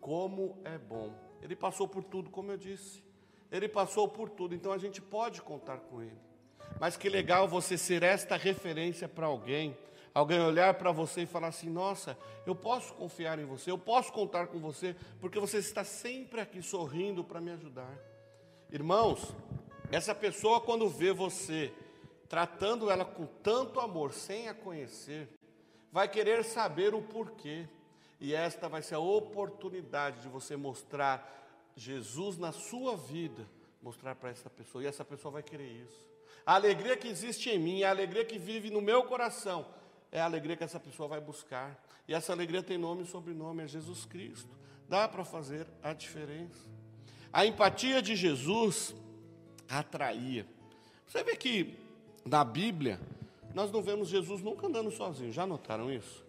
Como 0.00 0.58
é 0.64 0.76
bom. 0.76 1.12
Ele 1.40 1.56
passou 1.56 1.86
por 1.88 2.04
tudo, 2.04 2.30
como 2.30 2.50
eu 2.50 2.56
disse. 2.56 3.02
Ele 3.50 3.68
passou 3.68 4.08
por 4.08 4.28
tudo, 4.28 4.54
então 4.54 4.72
a 4.72 4.78
gente 4.78 5.00
pode 5.00 5.40
contar 5.40 5.78
com 5.78 6.02
ele. 6.02 6.18
Mas 6.80 6.96
que 6.96 7.08
legal 7.08 7.46
você 7.46 7.78
ser 7.78 8.02
esta 8.02 8.36
referência 8.36 9.08
para 9.08 9.26
alguém. 9.26 9.76
Alguém 10.12 10.40
olhar 10.40 10.74
para 10.74 10.92
você 10.92 11.22
e 11.22 11.26
falar 11.26 11.48
assim: 11.48 11.68
Nossa, 11.68 12.16
eu 12.46 12.54
posso 12.54 12.94
confiar 12.94 13.38
em 13.38 13.44
você, 13.44 13.70
eu 13.70 13.78
posso 13.78 14.12
contar 14.12 14.46
com 14.46 14.58
você, 14.58 14.94
porque 15.20 15.40
você 15.40 15.58
está 15.58 15.82
sempre 15.84 16.40
aqui 16.40 16.62
sorrindo 16.62 17.24
para 17.24 17.40
me 17.40 17.50
ajudar. 17.50 17.92
Irmãos, 18.70 19.34
essa 19.90 20.14
pessoa, 20.14 20.60
quando 20.60 20.88
vê 20.88 21.12
você 21.12 21.72
tratando 22.28 22.90
ela 22.90 23.04
com 23.04 23.26
tanto 23.42 23.80
amor, 23.80 24.12
sem 24.12 24.48
a 24.48 24.54
conhecer, 24.54 25.28
vai 25.94 26.08
querer 26.08 26.42
saber 26.44 26.92
o 26.92 27.00
porquê. 27.00 27.68
E 28.20 28.34
esta 28.34 28.68
vai 28.68 28.82
ser 28.82 28.96
a 28.96 28.98
oportunidade 28.98 30.22
de 30.22 30.28
você 30.28 30.56
mostrar 30.56 31.24
Jesus 31.76 32.36
na 32.36 32.50
sua 32.50 32.96
vida, 32.96 33.46
mostrar 33.80 34.16
para 34.16 34.30
essa 34.30 34.50
pessoa, 34.50 34.82
e 34.82 34.88
essa 34.88 35.04
pessoa 35.04 35.30
vai 35.30 35.42
querer 35.44 35.68
isso. 35.68 36.04
A 36.44 36.56
alegria 36.56 36.96
que 36.96 37.06
existe 37.06 37.48
em 37.48 37.60
mim, 37.60 37.84
a 37.84 37.90
alegria 37.90 38.24
que 38.24 38.40
vive 38.40 38.70
no 38.70 38.82
meu 38.82 39.04
coração, 39.04 39.64
é 40.10 40.20
a 40.20 40.24
alegria 40.24 40.56
que 40.56 40.64
essa 40.64 40.80
pessoa 40.80 41.08
vai 41.08 41.20
buscar. 41.20 41.80
E 42.08 42.12
essa 42.12 42.32
alegria 42.32 42.60
tem 42.60 42.76
nome 42.76 43.04
e 43.04 43.06
sobrenome, 43.06 43.62
é 43.62 43.68
Jesus 43.68 44.04
Cristo. 44.04 44.50
Dá 44.88 45.06
para 45.06 45.24
fazer 45.24 45.64
a 45.80 45.92
diferença. 45.92 46.68
A 47.32 47.46
empatia 47.46 48.02
de 48.02 48.16
Jesus 48.16 48.92
atraía. 49.68 50.44
Você 51.06 51.22
vê 51.22 51.36
que 51.36 51.78
na 52.24 52.42
Bíblia, 52.42 53.00
nós 53.54 53.70
não 53.70 53.80
vemos 53.80 54.08
Jesus 54.08 54.42
nunca 54.42 54.66
andando 54.66 54.90
sozinho. 54.90 55.32
Já 55.32 55.46
notaram 55.46 55.90
isso? 55.90 56.26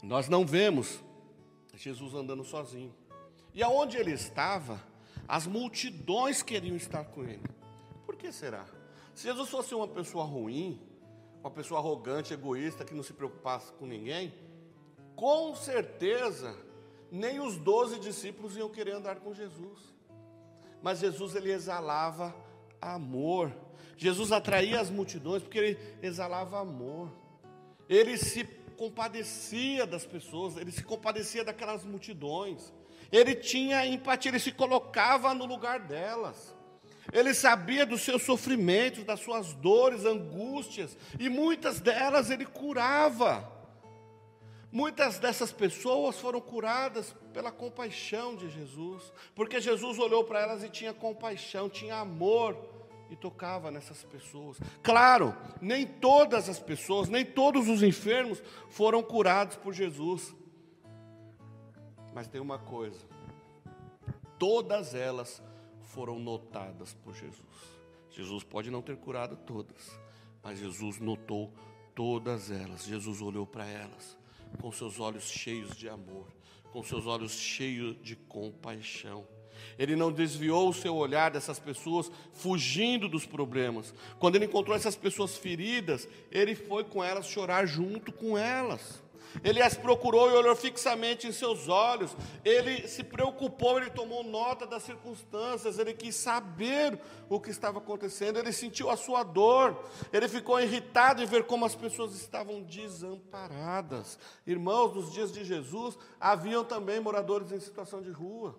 Nós 0.00 0.28
não 0.28 0.46
vemos 0.46 1.02
Jesus 1.74 2.14
andando 2.14 2.44
sozinho. 2.44 2.94
E 3.52 3.62
aonde 3.62 3.96
ele 3.96 4.12
estava, 4.12 4.80
as 5.26 5.48
multidões 5.48 6.42
queriam 6.42 6.76
estar 6.76 7.04
com 7.06 7.24
ele. 7.24 7.42
Por 8.06 8.14
que 8.14 8.30
será? 8.30 8.64
Se 9.14 9.24
Jesus 9.24 9.50
fosse 9.50 9.74
uma 9.74 9.88
pessoa 9.88 10.24
ruim, 10.24 10.80
uma 11.40 11.50
pessoa 11.50 11.80
arrogante, 11.80 12.32
egoísta, 12.32 12.84
que 12.84 12.94
não 12.94 13.02
se 13.02 13.12
preocupasse 13.12 13.72
com 13.72 13.84
ninguém, 13.84 14.32
com 15.16 15.56
certeza 15.56 16.56
nem 17.10 17.40
os 17.40 17.56
doze 17.56 17.98
discípulos 17.98 18.56
iam 18.56 18.68
querer 18.68 18.92
andar 18.92 19.16
com 19.16 19.34
Jesus. 19.34 19.92
Mas 20.80 21.00
Jesus 21.00 21.34
ele 21.34 21.50
exalava 21.50 22.34
amor. 22.82 23.54
Jesus 23.96 24.32
atraía 24.32 24.80
as 24.80 24.90
multidões 24.90 25.42
porque 25.42 25.58
ele 25.58 25.78
exalava 26.02 26.60
amor. 26.60 27.10
Ele 27.88 28.18
se 28.18 28.44
compadecia 28.76 29.86
das 29.86 30.04
pessoas, 30.04 30.56
ele 30.56 30.72
se 30.72 30.82
compadecia 30.82 31.44
daquelas 31.44 31.84
multidões, 31.84 32.72
ele 33.12 33.34
tinha 33.34 33.86
empatia, 33.86 34.30
ele 34.30 34.40
se 34.40 34.50
colocava 34.50 35.32
no 35.34 35.44
lugar 35.44 35.78
delas. 35.78 36.54
Ele 37.12 37.34
sabia 37.34 37.84
dos 37.84 38.02
seus 38.02 38.22
sofrimentos, 38.22 39.04
das 39.04 39.20
suas 39.20 39.52
dores, 39.54 40.04
angústias, 40.04 40.96
e 41.18 41.28
muitas 41.28 41.80
delas 41.80 42.30
ele 42.30 42.46
curava. 42.46 43.51
Muitas 44.72 45.18
dessas 45.18 45.52
pessoas 45.52 46.18
foram 46.18 46.40
curadas 46.40 47.14
pela 47.34 47.52
compaixão 47.52 48.34
de 48.34 48.48
Jesus, 48.48 49.12
porque 49.34 49.60
Jesus 49.60 49.98
olhou 49.98 50.24
para 50.24 50.40
elas 50.40 50.64
e 50.64 50.70
tinha 50.70 50.94
compaixão, 50.94 51.68
tinha 51.68 51.96
amor 51.96 52.56
e 53.10 53.14
tocava 53.14 53.70
nessas 53.70 54.02
pessoas. 54.02 54.56
Claro, 54.82 55.36
nem 55.60 55.86
todas 55.86 56.48
as 56.48 56.58
pessoas, 56.58 57.10
nem 57.10 57.22
todos 57.22 57.68
os 57.68 57.82
enfermos 57.82 58.42
foram 58.70 59.02
curados 59.02 59.56
por 59.56 59.74
Jesus. 59.74 60.34
Mas 62.14 62.26
tem 62.26 62.40
uma 62.40 62.58
coisa: 62.58 63.06
todas 64.38 64.94
elas 64.94 65.42
foram 65.82 66.18
notadas 66.18 66.94
por 66.94 67.14
Jesus. 67.14 67.42
Jesus 68.10 68.42
pode 68.42 68.70
não 68.70 68.80
ter 68.80 68.96
curado 68.96 69.36
todas, 69.36 69.90
mas 70.42 70.58
Jesus 70.58 70.98
notou 70.98 71.52
todas 71.94 72.50
elas. 72.50 72.86
Jesus 72.86 73.20
olhou 73.20 73.46
para 73.46 73.66
elas 73.66 74.21
com 74.60 74.70
seus 74.72 75.00
olhos 75.00 75.30
cheios 75.30 75.76
de 75.76 75.88
amor, 75.88 76.26
com 76.72 76.82
seus 76.82 77.06
olhos 77.06 77.32
cheios 77.32 77.96
de 78.02 78.16
compaixão. 78.16 79.26
Ele 79.78 79.96
não 79.96 80.12
desviou 80.12 80.68
o 80.68 80.74
seu 80.74 80.94
olhar 80.94 81.30
dessas 81.30 81.58
pessoas 81.58 82.10
fugindo 82.32 83.08
dos 83.08 83.26
problemas. 83.26 83.94
Quando 84.18 84.36
ele 84.36 84.46
encontrou 84.46 84.76
essas 84.76 84.96
pessoas 84.96 85.36
feridas, 85.36 86.08
ele 86.30 86.54
foi 86.54 86.84
com 86.84 87.02
elas 87.02 87.26
chorar 87.26 87.66
junto 87.66 88.12
com 88.12 88.36
elas. 88.36 89.01
Ele 89.42 89.62
as 89.62 89.76
procurou 89.76 90.30
e 90.30 90.34
olhou 90.34 90.54
fixamente 90.54 91.26
em 91.26 91.32
seus 91.32 91.68
olhos. 91.68 92.16
Ele 92.44 92.86
se 92.86 93.02
preocupou, 93.02 93.78
ele 93.78 93.90
tomou 93.90 94.22
nota 94.22 94.66
das 94.66 94.82
circunstâncias, 94.82 95.78
ele 95.78 95.94
quis 95.94 96.14
saber 96.16 97.00
o 97.28 97.40
que 97.40 97.50
estava 97.50 97.78
acontecendo, 97.78 98.38
ele 98.38 98.52
sentiu 98.52 98.90
a 98.90 98.96
sua 98.96 99.22
dor, 99.22 99.84
ele 100.12 100.28
ficou 100.28 100.60
irritado 100.60 101.22
em 101.22 101.26
ver 101.26 101.44
como 101.44 101.64
as 101.64 101.74
pessoas 101.74 102.14
estavam 102.14 102.62
desamparadas. 102.62 104.18
Irmãos, 104.46 104.94
nos 104.94 105.12
dias 105.12 105.32
de 105.32 105.44
Jesus, 105.44 105.96
haviam 106.20 106.64
também 106.64 107.00
moradores 107.00 107.52
em 107.52 107.60
situação 107.60 108.02
de 108.02 108.10
rua. 108.10 108.54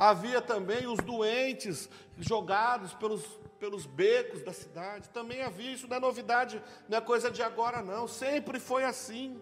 Havia 0.00 0.40
também 0.40 0.86
os 0.86 0.98
doentes 1.00 1.86
jogados 2.16 2.94
pelos, 2.94 3.22
pelos 3.58 3.84
becos 3.84 4.42
da 4.42 4.50
cidade. 4.50 5.10
Também 5.10 5.42
havia, 5.42 5.72
isso 5.72 5.86
não 5.86 5.98
é 5.98 6.00
novidade, 6.00 6.62
não 6.88 6.96
é 6.96 7.00
coisa 7.02 7.30
de 7.30 7.42
agora, 7.42 7.82
não. 7.82 8.08
Sempre 8.08 8.58
foi 8.58 8.82
assim. 8.82 9.38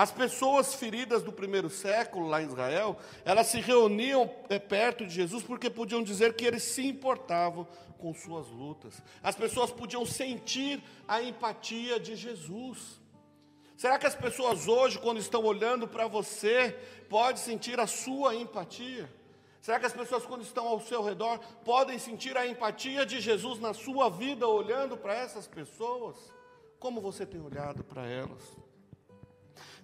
As 0.00 0.10
pessoas 0.10 0.74
feridas 0.74 1.22
do 1.22 1.30
primeiro 1.30 1.68
século 1.68 2.26
lá 2.26 2.40
em 2.40 2.46
Israel, 2.46 2.96
elas 3.22 3.48
se 3.48 3.60
reuniam 3.60 4.34
é, 4.48 4.58
perto 4.58 5.04
de 5.04 5.12
Jesus 5.12 5.42
porque 5.42 5.68
podiam 5.68 6.02
dizer 6.02 6.32
que 6.32 6.46
eles 6.46 6.62
se 6.62 6.86
importavam 6.86 7.68
com 7.98 8.14
suas 8.14 8.48
lutas. 8.48 9.02
As 9.22 9.36
pessoas 9.36 9.70
podiam 9.70 10.06
sentir 10.06 10.82
a 11.06 11.20
empatia 11.22 12.00
de 12.00 12.16
Jesus. 12.16 12.98
Será 13.76 13.98
que 13.98 14.06
as 14.06 14.14
pessoas 14.14 14.66
hoje, 14.66 14.98
quando 14.98 15.18
estão 15.18 15.44
olhando 15.44 15.86
para 15.86 16.06
você, 16.06 16.74
podem 17.10 17.36
sentir 17.36 17.78
a 17.78 17.86
sua 17.86 18.34
empatia? 18.34 19.06
Será 19.60 19.78
que 19.78 19.84
as 19.84 19.92
pessoas, 19.92 20.24
quando 20.24 20.40
estão 20.40 20.66
ao 20.66 20.80
seu 20.80 21.02
redor, 21.02 21.38
podem 21.62 21.98
sentir 21.98 22.38
a 22.38 22.46
empatia 22.46 23.04
de 23.04 23.20
Jesus 23.20 23.60
na 23.60 23.74
sua 23.74 24.08
vida, 24.08 24.48
olhando 24.48 24.96
para 24.96 25.12
essas 25.12 25.46
pessoas? 25.46 26.16
Como 26.78 27.02
você 27.02 27.26
tem 27.26 27.38
olhado 27.38 27.84
para 27.84 28.06
elas? 28.06 28.69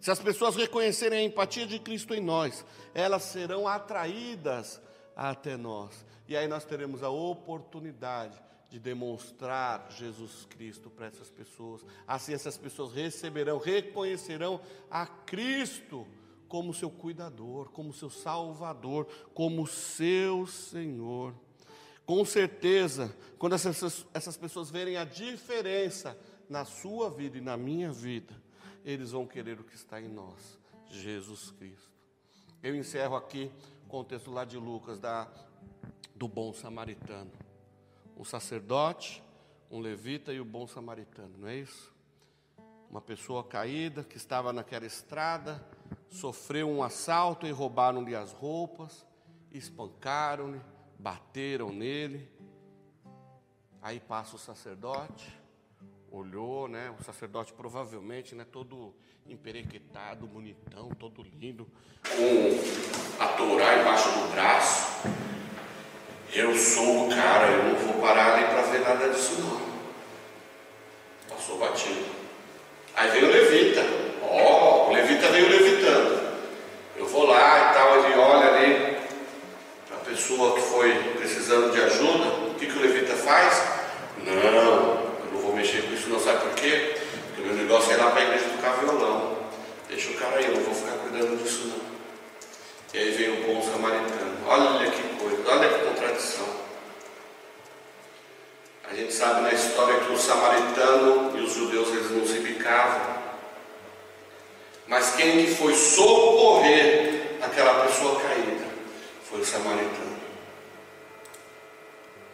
Se 0.00 0.10
as 0.10 0.18
pessoas 0.20 0.56
reconhecerem 0.56 1.18
a 1.18 1.22
empatia 1.22 1.66
de 1.66 1.78
Cristo 1.78 2.14
em 2.14 2.20
nós, 2.20 2.64
elas 2.94 3.22
serão 3.22 3.66
atraídas 3.66 4.80
até 5.14 5.56
nós. 5.56 6.04
E 6.28 6.36
aí 6.36 6.46
nós 6.46 6.64
teremos 6.64 7.02
a 7.02 7.08
oportunidade 7.08 8.40
de 8.70 8.78
demonstrar 8.78 9.86
Jesus 9.90 10.46
Cristo 10.50 10.90
para 10.90 11.06
essas 11.06 11.30
pessoas. 11.30 11.84
Assim 12.06 12.34
essas 12.34 12.58
pessoas 12.58 12.92
receberão, 12.92 13.58
reconhecerão 13.58 14.60
a 14.90 15.06
Cristo 15.06 16.06
como 16.48 16.74
seu 16.74 16.90
cuidador, 16.90 17.70
como 17.70 17.92
seu 17.92 18.10
salvador, 18.10 19.06
como 19.34 19.66
seu 19.66 20.46
Senhor. 20.46 21.34
Com 22.04 22.24
certeza, 22.24 23.16
quando 23.38 23.54
essas, 23.54 24.06
essas 24.14 24.36
pessoas 24.36 24.70
verem 24.70 24.96
a 24.96 25.04
diferença 25.04 26.16
na 26.48 26.64
sua 26.64 27.10
vida 27.10 27.38
e 27.38 27.40
na 27.40 27.56
minha 27.56 27.90
vida, 27.90 28.34
eles 28.86 29.10
vão 29.10 29.26
querer 29.26 29.58
o 29.58 29.64
que 29.64 29.74
está 29.74 30.00
em 30.00 30.06
nós, 30.06 30.56
Jesus 30.88 31.50
Cristo. 31.50 31.90
Eu 32.62 32.76
encerro 32.76 33.16
aqui 33.16 33.50
com 33.88 34.00
o 34.00 34.04
texto 34.04 34.30
lá 34.30 34.44
de 34.44 34.56
Lucas, 34.56 35.00
da, 35.00 35.28
do 36.14 36.28
bom 36.28 36.52
samaritano. 36.52 37.32
Um 38.16 38.24
sacerdote, 38.24 39.20
um 39.68 39.80
levita 39.80 40.32
e 40.32 40.40
o 40.40 40.44
bom 40.44 40.68
samaritano, 40.68 41.36
não 41.36 41.48
é 41.48 41.56
isso? 41.56 41.92
Uma 42.88 43.00
pessoa 43.00 43.42
caída 43.42 44.04
que 44.04 44.16
estava 44.16 44.52
naquela 44.52 44.86
estrada, 44.86 45.60
sofreu 46.08 46.70
um 46.70 46.80
assalto 46.80 47.44
e 47.44 47.50
roubaram-lhe 47.50 48.14
as 48.14 48.30
roupas, 48.30 49.04
espancaram-lhe, 49.50 50.60
bateram 50.96 51.72
nele. 51.72 52.30
Aí 53.82 53.98
passa 53.98 54.36
o 54.36 54.38
sacerdote, 54.38 55.36
olhou, 56.18 56.68
né? 56.68 56.92
O 56.98 57.04
sacerdote 57.04 57.52
provavelmente, 57.52 58.34
né, 58.34 58.46
todo 58.50 58.94
emperequetado, 59.28 60.26
bonitão, 60.26 60.88
todo 60.98 61.22
lindo, 61.22 61.66
com 62.04 63.22
a 63.22 63.28
Torá 63.28 63.80
embaixo 63.80 64.08
do 64.10 64.32
braço. 64.32 65.08
Eu 66.32 66.56
sou 66.56 67.06
o 67.06 67.08
cara, 67.10 67.48
eu 67.48 67.64
não 67.64 67.74
vou 67.76 68.00
parar 68.00 68.34
ali 68.34 68.44
para 68.46 68.62
ver 68.62 68.80
nada 68.80 69.08
disso 69.08 69.40
não. 69.40 69.60
Passou 71.28 71.58
batido. 71.58 72.04
Aí 72.94 73.10
veio 73.10 73.26
o 73.26 73.30
levita. 73.30 73.82
Ó, 74.22 74.86
oh, 74.86 74.90
o 74.90 74.92
levita 74.92 75.28
veio 75.28 75.48
levitando. 75.48 76.26
Eu 76.96 77.06
vou 77.06 77.26
lá 77.26 77.70
e 77.70 77.74
tal, 77.74 78.04
ele 78.04 78.18
olha 78.18 78.54
ali 78.54 78.96
a 79.92 80.04
pessoa 80.04 80.54
que 80.54 80.62
foi 80.62 80.92
precisando 81.16 81.72
de 81.72 81.80
ajuda. 81.80 82.28
O 82.50 82.54
que, 82.54 82.66
que 82.66 82.78
o 82.78 82.82
levita 82.82 83.14
faz? 83.14 83.62
Não, 84.24 84.32
eu 84.32 84.52
não 85.32 85.40
vou 85.46 85.54
mexer 85.54 85.82
com 85.82 85.94
isso 85.94 86.08
não. 86.08 86.18
Sabe 86.18 86.40
por 86.40 86.54
quê? 86.54 86.96
Porque 87.26 87.42
o 87.42 87.44
meu 87.46 87.54
negócio 87.54 87.92
é 87.92 87.94
ir 87.94 87.98
lá 87.98 88.10
para 88.10 88.20
a 88.20 88.24
igreja 88.24 88.44
tocar 88.56 88.72
violão. 88.78 89.36
Deixa 89.88 90.10
o 90.10 90.14
cara 90.14 90.36
aí, 90.36 90.46
eu 90.46 90.54
não 90.54 90.62
vou 90.62 90.74
ficar 90.74 90.96
cuidando 90.98 91.42
disso 91.42 91.68
não. 91.68 91.86
E 92.92 92.98
aí 92.98 93.10
vem 93.12 93.30
o 93.30 93.46
bom 93.46 93.62
samaritano. 93.62 94.36
Olha 94.46 94.90
que 94.90 95.02
coisa, 95.18 95.50
olha 95.50 95.68
que 95.68 95.84
contradição. 95.84 96.56
A 98.88 98.94
gente 98.94 99.12
sabe 99.12 99.42
na 99.42 99.52
história 99.52 100.00
que 100.00 100.12
o 100.12 100.18
samaritano 100.18 101.36
e 101.38 101.42
os 101.42 101.52
judeus 101.52 101.88
eles 101.88 102.10
não 102.10 102.26
se 102.26 102.38
bicavam. 102.40 103.16
Mas 104.88 105.16
quem 105.16 105.44
que 105.44 105.54
foi 105.54 105.74
socorrer 105.74 107.38
aquela 107.42 107.84
pessoa 107.86 108.20
caída 108.20 108.64
foi 109.28 109.40
o 109.40 109.44
samaritano. 109.44 110.16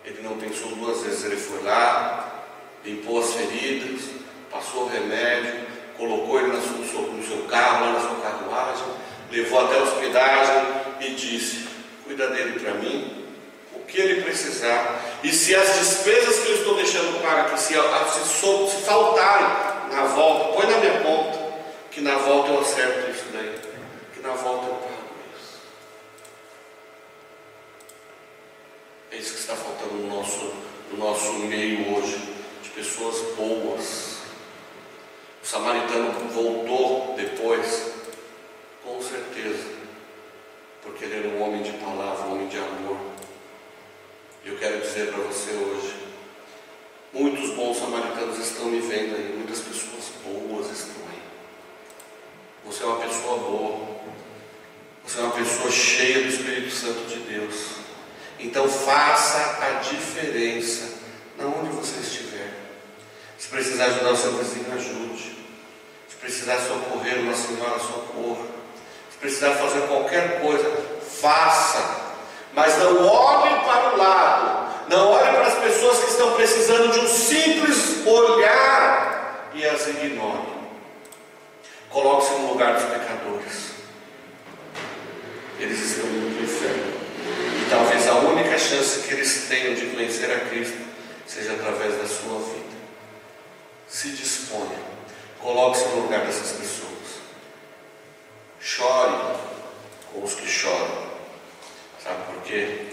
Ele 0.05 0.23
não 0.23 0.37
pensou 0.37 0.69
duas 0.73 1.03
vezes, 1.03 1.25
ele 1.25 1.37
foi 1.37 1.63
lá, 1.63 2.45
limpou 2.85 3.21
as 3.21 3.33
feridas, 3.33 4.03
passou 4.51 4.83
o 4.83 4.89
remédio, 4.89 5.67
colocou 5.97 6.41
ele 6.41 6.49
no 6.49 6.61
seu, 6.61 7.47
carro, 7.49 7.93
na 7.93 8.01
sua 8.01 8.17
carruagem, 8.17 8.85
levou 9.31 9.65
até 9.65 9.79
a 9.79 9.83
hospedagem 9.83 10.63
e 11.01 11.11
disse: 11.15 11.69
Cuida 12.05 12.29
dele 12.29 12.61
para 12.61 12.75
mim, 12.75 13.27
o 13.75 13.79
que 13.81 13.99
ele 13.99 14.23
precisar. 14.23 15.01
E 15.23 15.33
se 15.33 15.55
as 15.55 15.79
despesas 15.79 16.41
que 16.41 16.51
eu 16.51 16.57
estou 16.57 16.75
deixando 16.77 17.23
para 17.23 17.45
que 17.45 17.61
se, 17.61 17.75
se, 17.75 18.71
se 18.71 18.83
faltarem 18.85 19.47
na 19.91 20.05
volta, 20.07 20.53
põe 20.53 20.67
na 20.67 20.79
minha 20.79 21.01
conta 21.01 21.42
que 21.93 22.01
na 22.01 22.17
volta 22.17 22.49
eu 22.51 22.61
acerto 22.61 23.11
isso 23.11 23.27
daí, 23.33 23.55
que 24.15 24.21
na 24.21 24.33
volta 24.33 24.67
eu 24.67 24.75
pago 24.77 25.15
isso. 25.37 25.61
É 29.11 29.17
isso 29.17 29.35
que 29.35 29.41
está 29.41 29.55
faltando 29.55 29.95
no 29.97 30.09
nosso, 30.09 30.55
no 30.91 30.97
nosso 30.97 31.35
meio 31.35 31.95
hoje, 31.95 32.17
de 32.63 32.71
pessoas 32.71 33.37
boas. 33.37 34.23
O 35.43 35.47
samaritano 35.47 36.13
voltou 36.31 37.15
depois, 37.15 37.93
com 38.83 39.03
certeza, 39.03 39.69
porque 40.83 41.05
ele 41.05 41.19
era 41.19 41.29
um 41.29 41.43
homem 41.43 41.63
de 41.63 41.73
palavra, 41.73 42.27
um 42.27 42.33
homem 42.33 42.49
de 42.49 42.57
amor. 42.57 42.97
E 44.43 44.49
eu 44.49 44.57
quero 44.57 44.81
dizer 44.81 45.13
para 45.13 45.23
você 45.25 45.51
hoje, 45.51 45.95
muitos 47.13 47.51
bons 47.51 47.77
samaritanos 47.77 48.39
estão 48.39 48.65
me 48.65 48.81
vendo 48.81 49.15
aí, 49.15 49.35
muitas 49.37 49.61
pessoas 49.61 50.11
boas 50.25 50.71
estão 50.71 51.03
aí. 51.11 51.13
Você 52.83 52.89
é 52.89 52.91
uma 52.91 53.07
pessoa 53.07 53.39
boa. 53.39 53.79
Você 55.07 55.21
é 55.21 55.23
uma 55.23 55.33
pessoa 55.35 55.71
cheia 55.71 56.23
do 56.23 56.29
Espírito 56.29 56.75
Santo 56.75 57.07
de 57.07 57.21
Deus. 57.21 57.55
Então 58.41 58.69
faça 58.69 59.59
a 59.63 59.71
diferença 59.79 60.95
na 61.39 61.47
onde 61.47 61.71
você 61.71 62.01
estiver. 62.01 62.53
Se 63.39 63.47
precisar 63.47 63.85
ajudar 63.85 64.11
o 64.11 64.17
seu 64.17 64.33
vizinho, 64.33 64.67
ajude. 64.75 65.37
Se 66.09 66.17
precisar 66.21 66.59
socorrer 66.59 67.21
uma 67.21 67.35
senhora, 67.37 67.79
socorra. 67.79 68.47
Se 69.13 69.19
precisar 69.21 69.55
fazer 69.55 69.87
qualquer 69.87 70.41
coisa, 70.41 70.69
faça. 71.21 72.01
Mas 72.53 72.77
não 72.79 73.07
olhe 73.07 73.61
para 73.65 73.95
o 73.95 73.97
lado. 73.97 74.89
Não 74.89 75.09
olhe 75.09 75.31
para 75.31 75.47
as 75.47 75.59
pessoas 75.61 76.01
que 76.01 76.11
estão 76.11 76.35
precisando 76.35 76.93
de 76.93 76.99
um 76.99 77.07
simples 77.07 78.05
olhar 78.05 79.51
e 79.55 79.65
as 79.65 79.87
ignore. 79.87 80.52
Coloque-se 81.93 82.33
no 82.33 82.49
lugar 82.49 82.73
dos 82.73 82.85
pecadores. 82.85 83.73
Eles 85.61 85.79
estão 85.79 86.07
no 86.07 86.43
inferno. 86.43 87.03
E 87.61 87.69
talvez 87.69 88.09
a 88.09 88.15
única 88.21 88.59
chance 88.59 89.07
que 89.07 89.13
eles 89.13 89.47
tenham 89.47 89.75
de 89.75 89.85
vencer 89.95 90.31
a 90.35 90.41
Cristo 90.49 90.79
seja 91.27 91.53
através 91.53 91.99
da 91.99 92.07
sua 92.07 92.39
vida. 92.39 92.77
Se 93.87 94.09
disponha. 94.09 94.79
Coloque-se 95.39 95.85
no 95.89 96.03
lugar 96.05 96.25
dessas 96.25 96.53
pessoas. 96.53 97.21
Chore 98.59 99.37
com 100.11 100.25
os 100.25 100.33
que 100.33 100.49
choram. 100.49 101.13
Sabe 102.03 102.25
por 102.33 102.43
quê? 102.43 102.87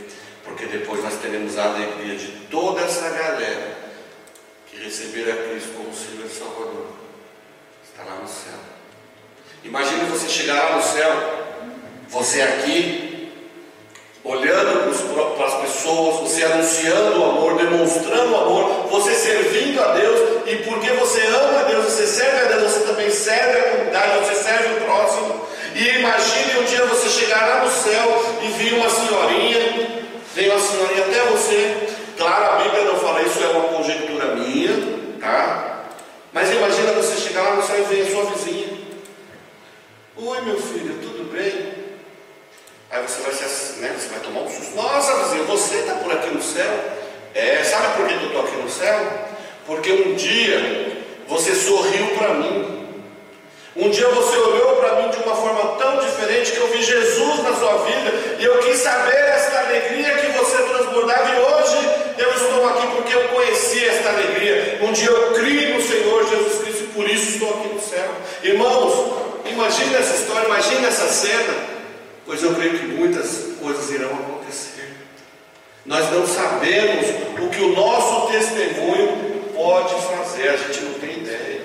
Porque 0.44 0.66
depois 0.66 1.02
nós 1.02 1.16
teremos 1.22 1.58
a 1.58 1.74
alegria 1.74 2.18
de 2.18 2.48
toda 2.52 2.82
essa 2.82 3.10
galera 3.10 3.78
que 4.68 4.76
receber 4.84 5.32
a 5.32 5.50
Cristo 5.50 5.74
como 5.78 5.96
Senhor 5.96 6.26
e 6.26 6.30
Salvador. 6.30 6.88
Está 7.82 8.04
lá 8.04 8.20
no 8.20 8.28
céu. 8.28 8.79
Imagine 9.63 10.06
você 10.06 10.30
chegar 10.30 10.54
lá 10.54 10.76
no 10.78 10.82
céu, 10.82 11.12
você 12.08 12.41
aqui, 12.41 13.30
olhando 14.24 14.89
para 15.36 15.45
as 15.45 15.54
pessoas, 15.56 16.22
você 16.22 16.43
anunciando 16.45 17.19
o 17.19 17.26
amor, 17.26 17.58
demonstrando 17.58 18.32
o 18.32 18.38
amor, 18.38 18.88
você 18.89 19.13
servindo 19.13 19.82
a 19.82 19.93
Deus, 19.93 20.48
e 20.48 20.56
porque 20.58 20.89
você 20.91 21.26
ama 21.26 21.60
a 21.60 21.63
Deus, 21.63 21.86
você 21.86 22.08
serve 22.08 22.39
a 22.39 22.58
Deus, 22.58 22.72
você 22.72 22.80
também 22.86 23.10
serve 23.12 23.60
a 23.60 23.63
comunidade, 23.72 24.26
você 24.26 24.36
serve 24.36 24.74
o 24.76 24.86
próximo. 24.86 25.45
E 25.76 25.88
imagine 26.00 26.60
um 26.60 26.63
dia 26.63 26.86
você 26.86 27.10
chegar 27.10 27.45
lá 27.45 27.65
no 27.65 27.69
céu 27.69 28.36
e 28.41 28.48
vir 28.48 28.74
uma 28.76 28.89
senhorinha, 28.89 30.04
vem 30.36 30.50
uma 30.50 30.60
senhorinha 30.60 31.06
até 31.06 31.22
você. 31.32 31.89
Claro, 32.17 32.45
a 32.45 32.63
Bíblia 32.63 32.84
não 32.86 32.95
fala 32.95 33.22
isso, 33.24 33.43
é 33.43 33.48
uma 33.48 33.78
conjectura 33.78 34.36
minha, 34.36 34.74
tá? 35.19 35.84
Mas 36.32 36.50
imagina 36.50 36.93
você 36.93 37.17
chegar 37.17 37.41
lá 37.41 37.56
no 37.56 37.63
céu 37.63 37.78
e 37.78 37.93
ver 37.93 38.08
a 38.08 38.12
sua 38.12 38.26
vizinha. 38.32 38.79
Oi 40.21 40.41
meu 40.41 40.58
filho, 40.62 40.99
tudo 41.01 41.32
bem? 41.32 41.73
Aí 42.91 43.01
você 43.03 43.21
vai, 43.21 43.32
né, 43.32 43.95
você 43.97 44.10
vai 44.10 44.19
tomar 44.19 44.41
um 44.41 44.49
susto. 44.49 44.75
Nossa, 44.75 45.15
vizinho, 45.23 45.45
você 45.45 45.75
está 45.77 45.93
por 45.93 46.12
aqui 46.12 46.29
no 46.32 46.43
céu? 46.43 46.69
É, 47.34 47.63
sabe 47.63 47.95
por 47.95 48.05
que 48.05 48.15
eu 48.15 48.25
estou 48.27 48.41
aqui 48.41 48.58
no 48.58 48.69
céu? 48.69 48.99
Porque 49.65 49.89
um 49.93 50.15
dia 50.15 51.05
você 51.25 51.55
sorriu 51.55 52.17
para 52.17 52.34
mim. 52.34 52.86
Um 53.77 53.89
dia 53.89 54.10
você 54.10 54.36
olhou 54.36 54.75
para 54.75 55.01
mim 55.01 55.10
de 55.10 55.23
uma 55.23 55.34
forma 55.38 55.77
tão 55.77 55.99
diferente 55.99 56.51
que 56.51 56.58
eu 56.58 56.67
vi 56.67 56.84
Jesus 56.84 57.41
na 57.41 57.53
sua 57.53 57.77
vida 57.86 58.12
e 58.39 58.43
eu 58.43 58.60
quis 58.60 58.77
saber 58.79 59.15
esta 59.15 59.58
alegria 59.60 60.17
que 60.17 60.38
você 60.38 60.58
transbordava 60.63 61.29
e 61.29 61.39
hoje 61.39 61.77
eu 62.17 62.29
estou 62.34 62.67
aqui 62.67 62.88
porque 62.88 63.15
eu 63.15 63.25
conheci 63.29 63.86
esta 63.86 64.10
alegria. 64.10 64.79
Um 64.82 64.91
dia 64.91 65.08
eu 65.08 65.34
criei 65.36 65.73
no 65.73 65.82
Senhor 65.82 66.27
Jesus 66.27 66.62
Cristo 66.62 66.84
e 66.84 66.88
por 66.88 67.10
isso 67.10 67.36
estou 67.36 67.51
aqui 67.51 67.69
no 67.69 67.82
céu. 67.82 68.12
Irmãos, 68.43 69.29
imagine 69.52 69.96
essa 69.96 70.16
história, 70.16 70.48
imagine 70.48 70.86
essa 70.86 71.08
cena 71.08 71.80
pois 72.30 72.44
eu 72.44 72.54
creio 72.54 72.78
que 72.78 72.86
muitas 72.86 73.56
coisas 73.60 73.90
irão 73.90 74.14
acontecer. 74.14 74.94
Nós 75.84 76.12
não 76.12 76.28
sabemos 76.28 77.08
o 77.44 77.50
que 77.50 77.60
o 77.60 77.76
nosso 77.76 78.32
testemunho 78.32 79.50
pode 79.56 79.96
fazer, 80.04 80.50
a 80.50 80.58
gente 80.58 80.80
não 80.82 80.94
tem 81.00 81.22
ideia. 81.22 81.64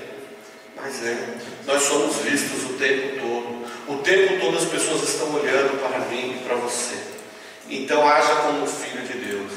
Mas 0.74 1.04
é, 1.04 1.18
nós 1.66 1.82
somos 1.82 2.16
vistos 2.16 2.64
o 2.70 2.78
tempo 2.78 3.20
todo. 3.20 3.64
O 3.88 4.02
tempo 4.02 4.40
todo 4.40 4.56
as 4.56 4.64
pessoas 4.64 5.02
estão 5.02 5.34
olhando 5.34 5.78
para 5.82 5.98
mim 6.06 6.38
e 6.40 6.44
para 6.48 6.56
você. 6.56 6.96
Então 7.68 8.08
haja 8.08 8.34
como 8.36 8.66
filho 8.66 9.06
de 9.06 9.18
Deus. 9.18 9.52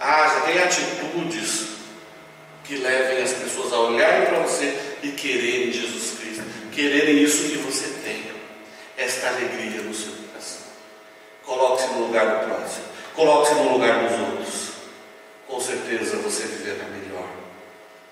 Haja, 0.00 0.40
tenha 0.46 0.64
atitudes 0.64 1.68
que 2.64 2.74
levem 2.74 3.22
as 3.22 3.34
pessoas 3.34 3.72
a 3.72 3.78
olharem 3.78 4.26
para 4.26 4.40
você 4.40 4.76
e 5.00 5.12
quererem 5.12 5.72
Jesus 5.72 6.18
Cristo, 6.18 6.19
quererem 6.72 7.22
isso 7.22 7.50
que 7.50 7.58
você 7.58 7.88
tem, 8.02 8.24
esta 8.96 9.28
alegria 9.28 9.82
no 9.82 9.94
seu 9.94 10.20
Coloque-se 11.50 11.92
no 11.94 12.06
lugar 12.06 12.26
do 12.26 12.46
próximo. 12.46 12.84
Coloque-se 13.12 13.54
no 13.54 13.72
lugar 13.72 14.08
dos 14.08 14.20
outros. 14.20 14.70
Com 15.48 15.60
certeza 15.60 16.16
você 16.18 16.44
viverá 16.44 16.84
melhor. 16.84 17.28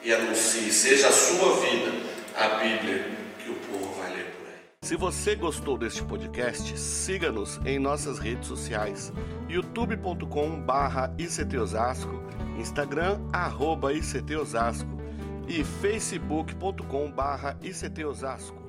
E 0.03 0.13
anuncie, 0.13 0.73
seja 0.73 1.07
a 1.07 1.13
sua 1.13 1.55
vida 1.61 1.93
a 2.37 2.49
Bíblia 2.59 3.07
que 3.39 3.49
o 3.49 3.55
povo 3.55 3.95
vai 3.95 4.11
ler 4.11 4.25
por 4.25 4.49
aí. 4.49 4.55
Se 4.83 4.97
você 4.97 5.37
gostou 5.37 5.79
deste 5.79 6.03
podcast, 6.03 6.77
siga-nos 6.77 7.61
em 7.65 7.79
nossas 7.79 8.19
redes 8.19 8.49
sociais. 8.49 9.13
youtube.com 9.49 10.61
barra 10.61 11.15
Instagram 11.17 13.21
arroba 13.33 13.93
e 15.49 15.65
facebook.com 15.65 17.11
barra 17.11 17.57
ICT 17.63 18.05
Osasco. 18.05 18.68